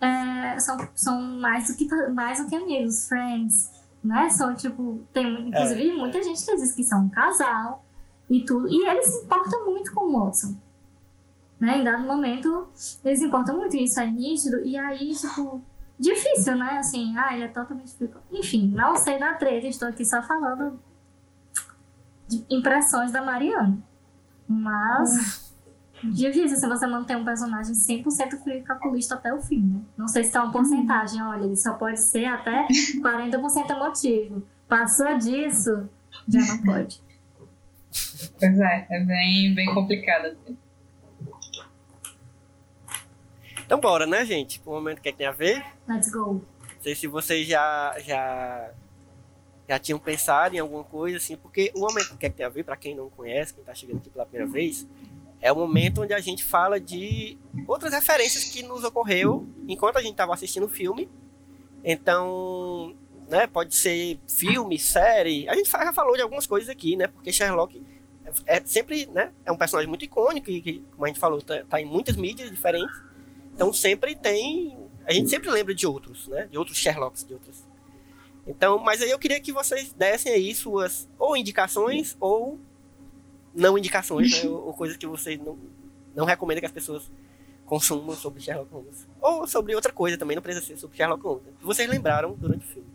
[0.00, 3.70] é, são, são mais, do que, mais do que amigos, friends,
[4.02, 4.28] né?
[4.30, 7.84] São, tipo, tem inclusive muita gente que diz que são um casal
[8.28, 10.56] e tudo, e ele se importa muito com o Watson
[11.58, 11.78] né?
[11.78, 12.68] Em dado momento,
[13.04, 15.62] eles importam muito, isso é nítido, e aí, tipo,
[15.98, 16.78] difícil, né?
[16.78, 17.94] Assim, ah, ele é totalmente.
[18.30, 20.78] Enfim, não sei da treta, estou aqui só falando
[22.28, 23.78] de impressões da Mariana.
[24.46, 25.45] Mas.
[26.02, 29.80] Difícil se você manter um personagem 100% frio e calculista até o fim, né?
[29.96, 34.46] Não sei se é uma porcentagem, olha, ele só pode ser até 40% emotivo.
[34.68, 35.88] Passou disso,
[36.28, 37.00] já não pode.
[38.38, 40.36] Pois é, é bem, bem complicado.
[43.64, 44.60] Então bora, né, gente?
[44.60, 45.64] Pro momento que é que tem a ver.
[45.88, 46.34] Let's go.
[46.60, 48.70] Não sei se vocês já, já,
[49.68, 52.50] já tinham pensado em alguma coisa, assim, porque o momento que é que tem a
[52.50, 54.86] ver, pra quem não conhece, quem tá chegando aqui pela primeira vez,
[55.46, 57.38] é o momento onde a gente fala de
[57.68, 61.08] outras referências que nos ocorreu enquanto a gente tava assistindo o filme.
[61.84, 62.96] Então,
[63.28, 65.48] né, pode ser filme, série.
[65.48, 67.06] A gente já falou de algumas coisas aqui, né?
[67.06, 67.80] Porque Sherlock
[68.24, 71.40] é, é sempre, né, é um personagem muito icônico e que, como a gente falou,
[71.40, 73.00] tá, tá em muitas mídias diferentes.
[73.54, 74.76] Então sempre tem.
[75.06, 76.48] A gente sempre lembra de outros, né?
[76.50, 77.64] De outros Sherlocks, de outros.
[78.44, 82.58] Então, mas aí eu queria que vocês dessem aí suas ou indicações ou
[83.56, 84.50] não indicações, né?
[84.50, 85.58] ou, ou coisas que vocês não,
[86.14, 87.10] não recomendam que as pessoas
[87.64, 89.08] consumam sobre Sherlock Holmes.
[89.20, 91.42] Ou sobre outra coisa também, não precisa ser sobre Sherlock Holmes.
[91.60, 92.88] Vocês lembraram durante o filme.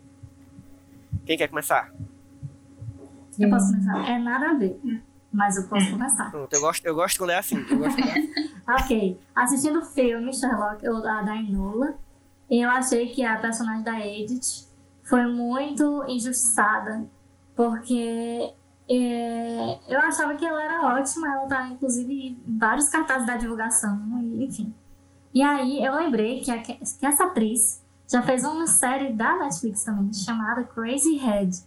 [1.25, 1.93] Quem quer começar?
[3.39, 4.09] Eu posso começar?
[4.09, 4.79] É nada a ver,
[5.31, 6.29] mas eu posso começar.
[6.29, 7.57] Pronto, eu gosto, eu gosto quando é assim.
[7.69, 8.51] Eu gosto é assim.
[8.69, 11.95] Ok, assistindo o filme Sherlock, eu, a da Enola,
[12.49, 14.67] eu achei que a personagem da Edith
[15.03, 17.05] foi muito injustiçada,
[17.55, 18.53] porque
[18.91, 22.13] é, eu achava que ela era ótima, ela tá inclusive
[22.47, 23.97] em vários cartazes da divulgação,
[24.39, 24.73] enfim.
[25.33, 27.81] E aí eu lembrei que, a- que essa atriz
[28.11, 31.57] já fez uma série da Netflix também, chamada Crazy Head.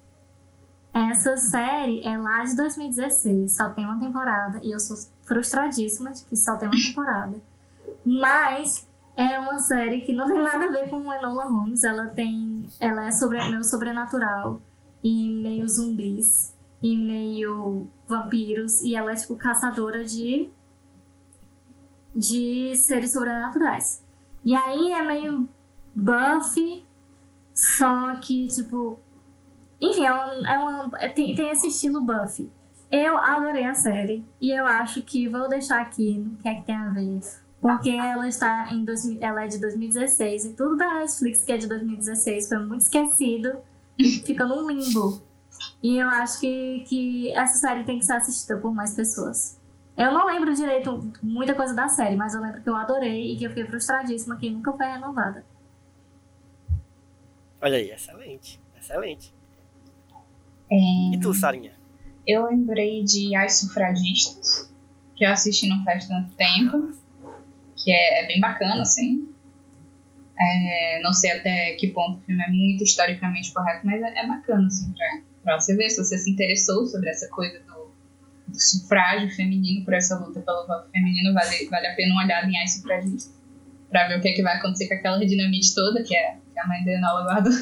[0.92, 6.22] Essa série é lá de 2016, só tem uma temporada, e eu sou frustradíssima de
[6.24, 7.36] que só tem uma temporada.
[8.04, 11.82] Mas é uma série que não tem nada a ver com Enola Holmes.
[11.82, 12.68] Ela tem.
[12.78, 14.60] Ela é sobre, meio sobrenatural
[15.02, 16.53] e meio zumbis
[16.84, 18.82] e meio vampiros.
[18.82, 20.50] E ela é tipo caçadora de.
[22.14, 24.04] de seres sobrenaturais.
[24.44, 25.48] E aí é meio
[25.94, 26.84] Buffy,
[27.54, 29.00] só que tipo.
[29.80, 32.52] Enfim, é é é- tem, tem esse estilo Buffy.
[32.92, 36.66] Eu adorei a série e eu acho que vou deixar aqui no que é que
[36.66, 37.20] tem a ver.
[37.62, 41.56] Porque ela está em 2000, ela é de 2016 e tudo da Netflix que é
[41.56, 43.56] de 2016 foi muito esquecido
[43.98, 45.22] e fica num limbo.
[45.82, 49.58] E eu acho que, que essa série tem que ser assistida por mais pessoas.
[49.96, 53.36] Eu não lembro direito muita coisa da série, mas eu lembro que eu adorei e
[53.36, 55.44] que eu fiquei frustradíssima que nunca foi renovada.
[57.60, 58.60] Olha aí, excelente.
[58.78, 59.32] Excelente.
[60.70, 60.76] É,
[61.14, 61.72] E tu, Sarinha?
[62.26, 64.72] eu lembrei de As Sufragistas,
[65.14, 66.92] que eu assisti não faz tanto tempo,
[67.76, 69.28] que é, é bem bacana, assim.
[70.38, 74.26] É, não sei até que ponto o filme é muito historicamente correto, mas é, é
[74.26, 77.92] bacana, assim, pra, pra você ver se você se interessou sobre essa coisa do,
[78.48, 82.48] do sufrágio feminino, por essa luta pelo voto feminino, vale, vale a pena uma olhada
[82.48, 83.32] em As Sufragistas,
[83.90, 86.58] pra ver o que, é que vai acontecer com aquela dinamite toda que, é, que
[86.58, 87.52] a mãe da Enola guardou.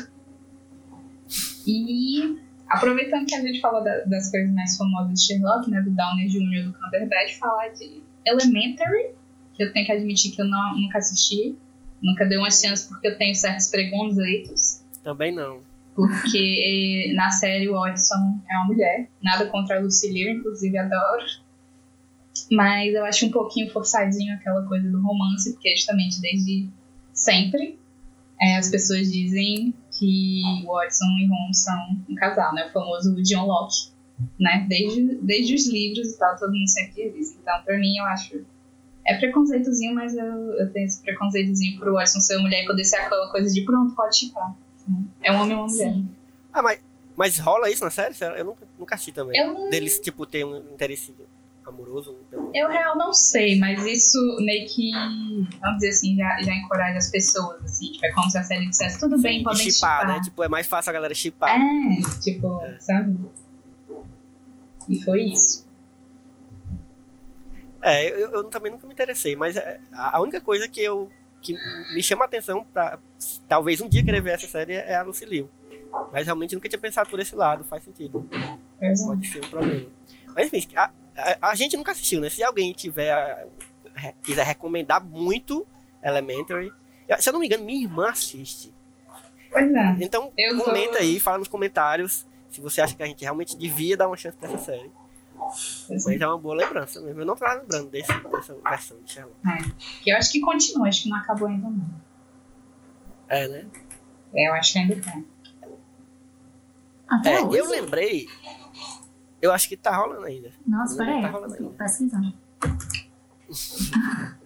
[1.66, 5.90] E aproveitando que a gente falou da, das coisas mais famosas de Sherlock, né, do
[5.90, 6.64] Downey Jr.
[6.64, 9.14] do Cumberbatch, falar de Elementary,
[9.54, 11.56] que eu tenho que admitir que eu não, nunca assisti,
[12.02, 14.82] nunca dei uma chance porque eu tenho certos preconceitos.
[15.02, 15.71] Também não.
[15.94, 21.24] Porque na série o Watson é uma mulher, nada contra a Lucy Liu, inclusive adoro.
[22.50, 26.68] Mas eu acho um pouquinho forçadinho aquela coisa do romance, porque justamente desde
[27.12, 27.78] sempre
[28.40, 32.66] é, as pessoas dizem que Watson e Holmes são um casal, né?
[32.66, 33.90] O famoso John Locke,
[34.40, 34.66] né?
[34.68, 37.38] Desde, desde os livros e tal, todo mundo sempre diz isso.
[37.40, 38.44] Então, pra mim, eu acho...
[39.06, 42.96] É preconceitozinho, mas eu, eu tenho esse preconceitozinho pro Watson ser mulher e poder ser
[42.96, 44.56] aquela coisa de pronto, pode chipar.
[45.22, 45.92] É um homem ou uma mulher.
[45.92, 46.08] Sim.
[46.52, 46.80] Ah, mas,
[47.16, 48.14] mas rola isso na série?
[48.38, 49.40] Eu nunca, nunca assisti também.
[49.40, 51.14] Eu não- Deles, tipo, ter um interesse
[51.64, 52.16] amoroso.
[52.28, 52.50] Então...
[52.54, 54.90] Eu real não sei, mas isso meio que,
[55.60, 57.92] vamos dizer assim, já, já encoraja as pessoas, assim.
[57.92, 60.06] Tipo, é como se a série dissesse, tudo bem, E podem chipar, chipar.
[60.08, 60.20] né?
[60.22, 61.50] Tipo, é mais fácil a galera chipar.
[61.60, 63.16] É, tipo, sabe?
[64.88, 65.64] E foi isso.
[67.80, 71.10] É, eu, eu também nunca me interessei, mas é, a única coisa que eu
[71.42, 71.54] que
[71.94, 72.98] me chama a atenção pra
[73.48, 75.50] talvez um dia querer ver essa série é a Lucy Liu.
[76.12, 78.26] Mas realmente nunca tinha pensado por esse lado, faz sentido.
[78.80, 78.92] É.
[79.04, 79.86] Pode ser um problema.
[80.34, 82.30] Mas enfim, a, a, a gente nunca assistiu, né?
[82.30, 83.46] Se alguém tiver
[84.22, 85.66] quiser recomendar muito
[86.02, 86.72] Elementary,
[87.06, 88.72] eu- se eu não me engano, minha irmã assiste.
[89.50, 89.96] Pois é.
[90.00, 93.56] Então Eu tô- comenta aí, fala nos comentários se você acha que a gente realmente
[93.56, 94.90] devia dar uma chance pra essa série.
[95.90, 96.16] Mas é.
[96.16, 97.20] é uma boa lembrança mesmo.
[97.20, 99.36] Eu não tava lembrando desse, dessa versão de Sherlock.
[100.02, 101.86] Que eu acho que continua, acho que não acabou ainda não.
[103.28, 103.66] É, né?
[104.34, 105.26] É, eu acho que ainda tem.
[107.08, 107.58] Até É, hoje?
[107.58, 108.28] eu lembrei.
[109.40, 110.52] Eu acho que tá rolando ainda.
[110.66, 111.22] Nossa, Não, peraí.
[111.22, 111.74] tá rolando tô ainda.
[111.76, 112.32] pesquisando.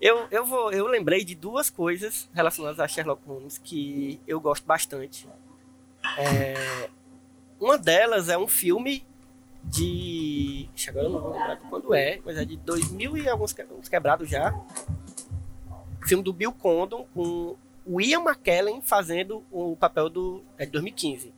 [0.00, 4.64] Eu, eu, vou, eu lembrei de duas coisas relacionadas a Sherlock Holmes que eu gosto
[4.64, 5.26] bastante.
[6.18, 6.88] É,
[7.58, 9.04] uma delas é um filme
[9.64, 10.68] de.
[10.88, 14.28] Agora eu não vou lembrar quando é, mas é de 2000 e alguns que- quebrados
[14.28, 14.54] já.
[16.06, 17.56] Filme do Bill Condon com
[17.86, 20.42] o Ian McKellen fazendo o papel do.
[20.58, 21.32] É de 2015.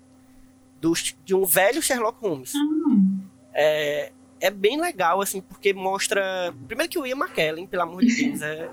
[0.80, 0.92] Do,
[1.24, 2.52] de um velho Sherlock Holmes.
[2.54, 3.20] Hum,
[3.54, 6.52] É, é bem legal, assim, porque mostra.
[6.66, 8.70] Primeiro que o Ian McKellen, pelo amor de Deus, é,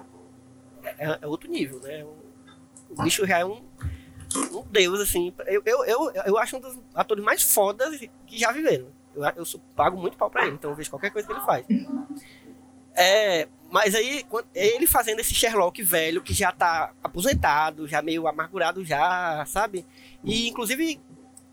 [0.98, 2.04] é, é outro nível, né?
[2.04, 3.62] O, o bicho já é um,
[4.52, 5.34] um deus, assim.
[5.46, 7.98] Eu, eu, eu, eu acho um dos atores mais fodas
[8.28, 8.88] que já viveram.
[9.16, 9.46] Eu, eu
[9.76, 11.66] pago muito pau pra ele, então eu vejo qualquer coisa que ele faz.
[12.96, 18.28] É, mas aí, quando- ele fazendo esse Sherlock velho, que já tá aposentado, já meio
[18.28, 19.86] amargurado já, sabe?
[20.24, 21.02] E, inclusive,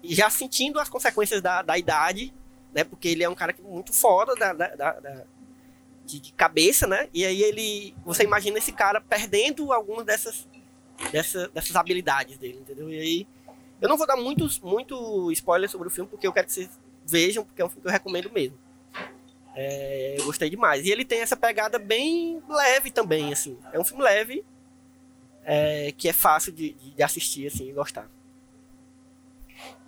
[0.04, 2.32] já sentindo as consequências da, da idade,
[2.74, 2.84] né?
[2.84, 5.24] Porque ele é um cara que- muito foda da, da- da-
[6.04, 7.08] de, de cabeça, né?
[7.12, 7.94] E aí ele.
[8.04, 10.46] Você imagina esse cara perdendo algumas dessas,
[11.12, 12.90] dessa, dessas habilidades dele, entendeu?
[12.90, 13.26] E aí.
[13.80, 16.68] Eu não vou dar muitos, muito spoiler sobre o filme, porque eu quero que vocês
[17.10, 18.56] vejam, porque é um filme que eu recomendo mesmo.
[19.54, 20.86] É, eu gostei demais.
[20.86, 23.58] E ele tem essa pegada bem leve também, assim.
[23.72, 24.44] É um filme leve,
[25.44, 28.08] é, que é fácil de, de- assistir, assim, e gostar.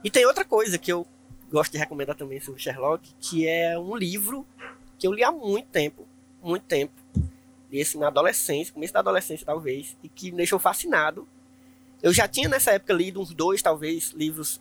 [0.03, 1.07] E tem outra coisa que eu
[1.51, 4.47] gosto de recomendar também sobre Sherlock, que é um livro
[4.99, 6.07] que eu li há muito tempo,
[6.43, 6.93] muito tempo.
[7.71, 11.27] Li assim na adolescência, começo da adolescência talvez, e que me deixou fascinado.
[12.03, 14.61] Eu já tinha nessa época lido uns dois, talvez, livros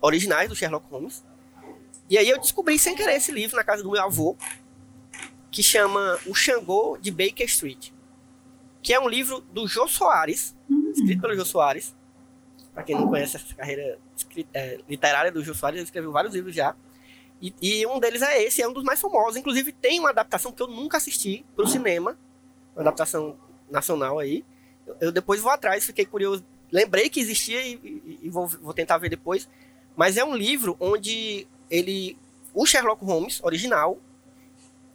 [0.00, 1.22] originais do Sherlock Holmes.
[2.08, 4.36] E aí eu descobri sem querer esse livro na casa do meu avô,
[5.50, 7.90] que chama O Xangô de Baker Street,
[8.82, 10.56] que é um livro do Jô Soares,
[10.94, 11.94] escrito pelo Jô Soares.
[12.72, 13.98] Para quem não conhece essa carreira
[14.54, 16.76] é, literária do Jô Soares, ele escreveu vários livros já.
[17.42, 19.36] E, e um deles é esse, é um dos mais famosos.
[19.36, 22.16] Inclusive tem uma adaptação que eu nunca assisti para o cinema,
[22.74, 23.36] uma adaptação
[23.70, 24.44] nacional aí.
[24.86, 28.72] Eu, eu depois vou atrás, fiquei curioso, lembrei que existia e, e- e vou, vou
[28.72, 29.48] tentar ver depois.
[29.96, 32.16] Mas é um livro onde ele,
[32.54, 33.98] o Sherlock Holmes original,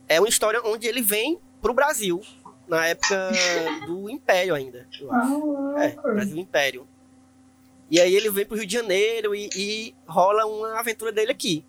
[0.08, 2.22] é uma história onde ele vem para o Brasil
[2.68, 3.16] na época
[3.86, 4.88] do Império ainda.
[5.12, 6.88] Ah, É, Brasil Império.
[7.90, 11.64] E aí ele vem pro Rio de Janeiro e, e rola uma aventura dele aqui.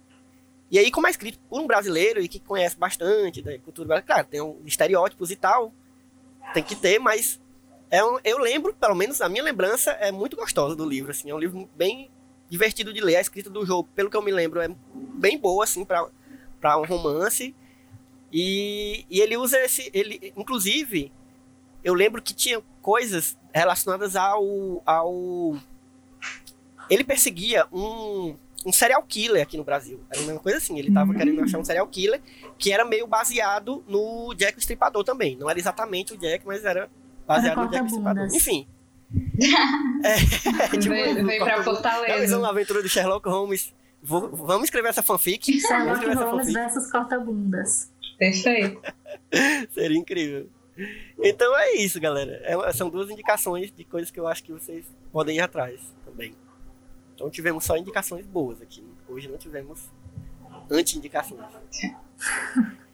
[0.70, 4.06] E aí, como é escrito por um brasileiro e que conhece bastante da cultura brasileira,
[4.14, 5.72] claro, tem um estereótipos e tal,
[6.54, 7.40] tem que ter, mas
[7.90, 11.30] é um- eu lembro, pelo menos a minha lembrança é muito gostosa do livro, assim,
[11.30, 12.10] é um livro bem
[12.48, 15.64] divertido de ler, a escrita do jogo, pelo que eu me lembro, é bem boa,
[15.64, 17.54] assim, para um romance.
[18.32, 21.12] E, e ele usa esse, ele, inclusive,
[21.82, 24.82] eu lembro que tinha coisas relacionadas ao.
[24.84, 25.56] ao...
[26.90, 30.00] Ele perseguia um, um serial killer aqui no Brasil.
[30.10, 31.14] Era uma coisa assim, ele tava Hum.
[31.14, 32.20] querendo achar um serial killer
[32.58, 35.36] que era meio baseado no Jack o Estripador também.
[35.36, 36.90] Não era exatamente o Jack, mas era
[37.26, 38.26] baseado no Jack o Estripador.
[38.34, 38.66] Enfim.
[40.02, 40.16] É,
[40.78, 42.38] tipo, Veio, veio pra Fortaleza.
[42.38, 43.74] uma aventura do Sherlock Holmes.
[44.02, 45.60] Vou- vamos escrever essa fanfic.
[45.60, 46.52] Sherlock escrever Holmes fanfic.
[46.54, 47.92] versus corta-bundas.
[48.18, 48.80] Perfeito.
[49.72, 50.48] Seria incrível.
[51.22, 52.40] Então é isso, galera.
[52.44, 56.34] É- são duas indicações de coisas que eu acho que vocês podem ir atrás também.
[57.14, 58.84] Então tivemos só indicações boas aqui.
[59.08, 59.88] Hoje não tivemos
[60.70, 61.40] anti-indicações.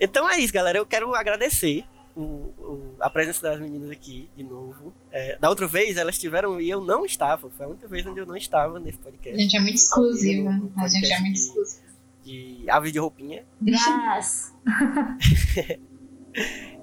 [0.00, 0.78] Então é isso, galera.
[0.78, 1.84] Eu quero agradecer
[2.16, 4.92] o- o- a presença das meninas aqui de novo.
[5.12, 7.50] É, da outra vez elas estiveram e eu não estava.
[7.50, 9.38] Foi a única vez onde eu não estava nesse A podcast.
[9.40, 10.50] gente é muito exclusiva.
[10.78, 11.86] A gente é muito exclusiva.
[12.24, 13.44] De aves de roupinha.
[13.62, 14.52] Yes!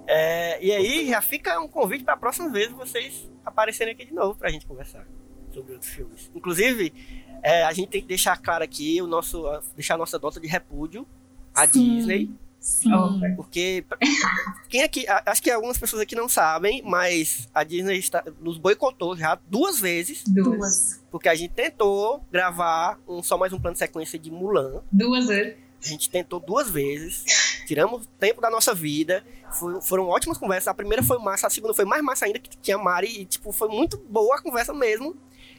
[0.06, 4.14] É, e aí já fica um convite para a próxima vez vocês aparecerem aqui de
[4.14, 5.08] novo pra gente conversar
[5.54, 6.30] sobre outros filmes.
[6.36, 6.92] Inclusive,
[7.42, 10.40] é, a gente tem que deixar claro aqui o nosso, a- deixar a nossa nota
[10.40, 11.08] de repúdio
[11.56, 11.96] à Sim.
[11.98, 12.30] Disney,
[12.64, 12.94] Sim.
[12.94, 13.26] Opa.
[13.36, 13.84] porque
[14.70, 19.18] quem aqui, acho que algumas pessoas aqui não sabem, mas a Disney está, nos boicotou
[19.18, 20.58] já duas vezes, Duas.
[20.58, 21.04] Duas.
[21.12, 24.82] porque a gente tentou gravar um só mais um plano de sequência de Mulan.
[24.90, 25.58] Duas vezes.
[25.84, 27.26] A gente tentou duas vezes,
[27.68, 29.22] tiramos tempo da nossa vida.
[29.52, 30.70] Foi- foram ótimas conversas.
[30.70, 33.08] A primeira foi massa, a segunda foi mais massa ainda, que tinha Mari.
[33.20, 35.14] E, tipo, foi muito boa a conversa mesmo.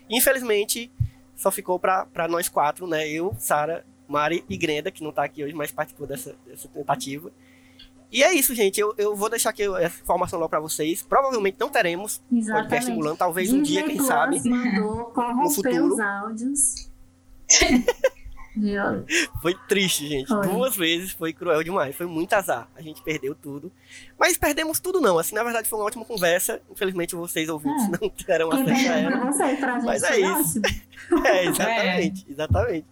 [0.09, 0.91] Infelizmente,
[1.37, 3.07] só ficou pra, pra nós quatro, né?
[3.07, 7.31] Eu, Sara, Mari e Grenda, que não tá aqui hoje, mas participou dessa, dessa tentativa.
[8.13, 8.79] E é isso, gente.
[8.81, 11.03] Eu, eu vou deixar aqui essa informação logo pra vocês.
[11.03, 12.91] Provavelmente não teremos podcast Exatamente.
[12.91, 13.17] Mulan.
[13.17, 14.41] Talvez um dia, quem sabe.
[14.49, 15.87] Mandou corromper futuro.
[15.95, 16.91] os áudios.
[19.43, 20.29] Foi triste, gente.
[20.29, 20.47] Foi.
[20.47, 21.97] Duas vezes foi cruel demais.
[21.97, 22.69] Foi muito azar.
[22.77, 23.73] A gente perdeu tudo.
[24.17, 25.19] Mas perdemos tudo não.
[25.19, 26.61] Assim, na verdade foi uma ótima conversa.
[26.71, 27.99] Infelizmente vocês ouvintes É.
[28.01, 29.11] não tiveram Quem acesso a ela.
[29.11, 30.61] pra você, pra gente Mas é foi isso.
[31.27, 32.27] É, exatamente.
[32.31, 32.87] Exatamente.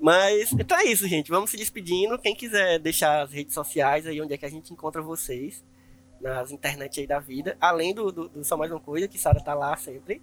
[0.00, 1.30] Mas, então é isso, gente.
[1.30, 2.18] Vamos se despedindo.
[2.18, 5.64] Quem quiser deixar as redes sociais aí, onde é que a gente encontra vocês.
[6.20, 7.56] Nas internet aí da vida.
[7.60, 10.22] Além do, do, do Só Mais Uma Coisa, que Sara tá lá sempre.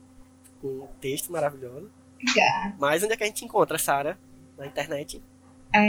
[0.61, 1.89] Com um texto maravilhoso.
[2.15, 2.76] Obrigada.
[2.80, 4.18] Mas onde é que a gente encontra, Sara?
[4.57, 5.22] Na internet.
[5.73, 5.80] É,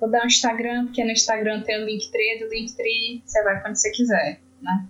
[0.00, 3.76] vou dar um Instagram, porque no Instagram tem o Linktree, do Linktree você vai quando
[3.76, 4.88] você quiser, né?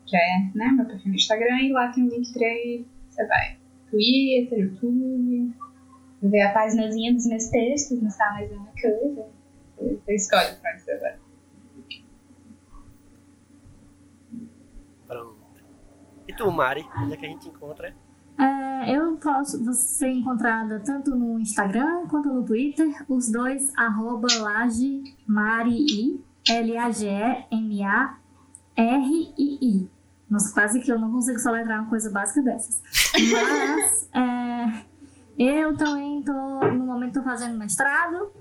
[0.07, 3.57] que é né, meu perfil no Instagram, e lá tem o Linktree, você vai.
[3.89, 5.53] Twitter, YouTube,
[6.21, 9.27] ver a paginazinha dos meus textos, não está mais uma coisa.
[9.77, 11.15] Você escolhe pra onde você vai.
[15.07, 15.37] Pronto.
[16.27, 16.85] E tu, Mari?
[16.97, 17.95] Onde é que a gente encontra?
[18.39, 25.03] É, eu posso ser encontrada tanto no Instagram quanto no Twitter, os dois, arroba Laje
[25.25, 27.17] Marii, L-A-G-E-M-A-R-I-I.
[30.29, 32.81] Nossa, quase que eu não consigo soletrar uma coisa básica dessas.
[33.13, 34.85] Mas é,
[35.37, 38.31] eu também tô, no momento, tô fazendo mestrado,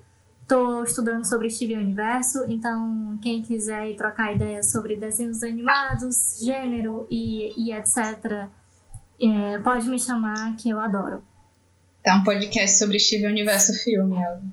[0.48, 7.06] tô estudando sobre Steven Universo, então quem quiser ir trocar ideias sobre desenhos animados, gênero
[7.10, 8.48] e, e etc.,
[9.18, 11.22] é, pode me chamar que eu adoro.
[12.02, 14.52] Tá um podcast sobre Steven Universo Filme, Elvio.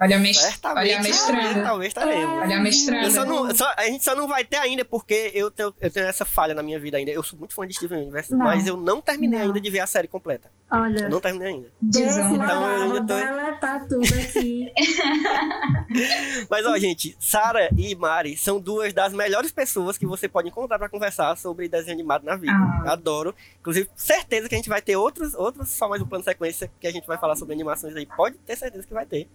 [0.00, 0.78] Olha a, mes Certamente.
[0.86, 1.62] olha a mestranda.
[1.64, 2.38] Talvez estaremos.
[2.42, 3.06] Olha a mestranda.
[3.06, 5.90] Eu só não- só- a gente só não vai ter ainda, porque eu tenho, eu
[5.90, 7.10] tenho essa falha na minha vida ainda.
[7.10, 8.38] Eu sou muito fã de Steven Universe, Não.
[8.44, 9.46] mas eu não terminei Não.
[9.46, 10.48] ainda de ver a série completa.
[10.70, 11.68] Eu Olha, não terminei ainda.
[11.82, 14.72] Então, eu vou ainda tô- deletar tudo aqui.
[16.48, 20.78] Mas, ó, gente, Sara e Mari são duas das melhores pessoas que você pode encontrar
[20.78, 22.52] pra conversar sobre desenho animado na vida.
[22.52, 22.82] Ah.
[22.84, 23.34] Eu Adoro.
[23.60, 26.70] Inclusive, certeza que a gente vai ter outros, outros, só mais um plano de sequência
[26.80, 28.06] que a gente vai falar sobre animações aí.
[28.06, 29.28] Pode ter certeza que vai ter.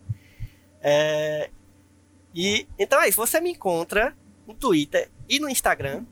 [0.83, 1.49] É,
[2.35, 3.17] E então é isso.
[3.17, 4.15] Você me encontra
[4.45, 6.05] no Twitter e no Instagram,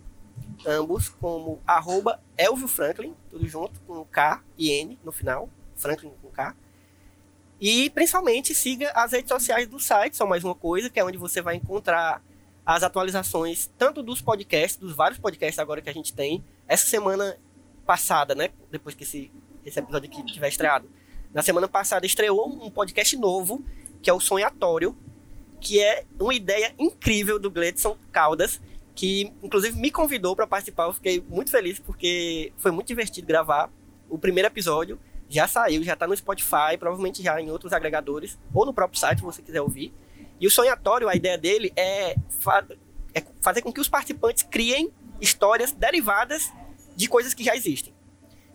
[0.65, 5.49] ambos como arroba Elvio Franklin, tudo junto, com K e N no final.
[5.75, 6.55] Franklin com K.
[7.59, 11.17] E principalmente siga as redes sociais do site, só mais uma coisa, que é onde
[11.17, 12.23] você vai encontrar
[12.65, 16.43] as atualizações tanto dos podcasts, dos vários podcasts agora que a gente tem.
[16.67, 17.37] Essa semana
[17.85, 18.49] passada, né?
[18.71, 19.31] Depois que esse,
[19.65, 20.89] esse episódio aqui tiver estreado.
[21.33, 23.63] Na semana passada estreou um podcast novo,
[24.01, 24.95] que é o Sonhatório,
[25.59, 28.59] que é uma ideia incrível do Gledson Caldas,
[28.95, 30.85] que inclusive me convidou para participar.
[30.85, 33.71] Eu fiquei muito feliz porque foi muito divertido gravar
[34.09, 34.99] o primeiro episódio.
[35.29, 39.19] Já saiu, já tá no Spotify, provavelmente já em outros agregadores, ou no próprio site,
[39.19, 39.93] se você quiser ouvir.
[40.39, 42.65] E o sonhatório, a ideia dele é, fa-
[43.13, 44.91] é fazer com que os participantes criem
[45.21, 46.51] histórias derivadas
[46.95, 47.93] de coisas que já existem.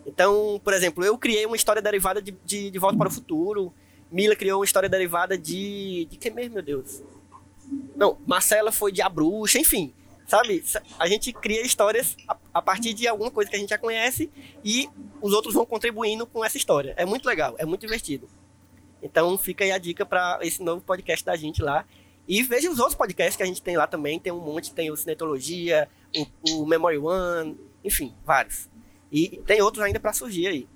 [0.04, 3.72] Então, por exemplo, eu criei uma história derivada de, de, de Volta para o Futuro,
[4.10, 6.06] Mila criou uma história derivada de.
[6.10, 7.02] De que mesmo, meu Deus?
[7.96, 9.92] Não, Marcela foi de A Bruxa, enfim.
[10.26, 10.64] Sabe?
[10.98, 14.28] A gente cria histórias a, a, partir de alguma coisa que a gente já conhece
[14.64, 14.88] e
[15.22, 16.94] os outros vão contribuindo com essa história.
[16.96, 18.28] É muito legal, é muito divertido.
[19.00, 21.84] Então fica aí a dica para esse novo podcast da gente lá.
[22.26, 24.18] E veja os outros podcasts que a gente tem lá também.
[24.18, 25.88] Tem um monte, tem o Cinetologia,
[26.44, 28.68] o, o Memory One, enfim, vários.
[29.12, 30.68] E tem outros ainda para surgir aí.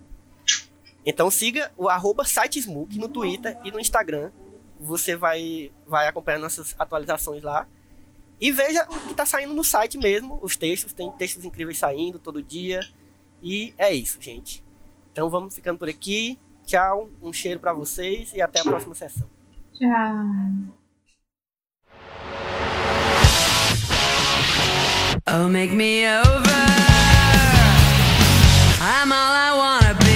[1.04, 4.30] Então siga o arroba sitesmook no Twitter e no Instagram.
[4.78, 7.66] Você vai, vai acompanhar nossas atualizações lá.
[8.40, 10.92] E veja o que está saindo no site mesmo, os textos.
[10.92, 12.80] Tem textos incríveis saindo todo dia.
[13.42, 14.64] E é isso, gente.
[15.12, 16.38] Então vamos ficando por aqui.
[16.64, 19.28] Tchau, um cheiro para vocês e até a próxima sessão.
[19.74, 20.80] Tchau.
[25.26, 26.60] Oh, make me over.
[28.80, 30.09] I'm all I wanna be.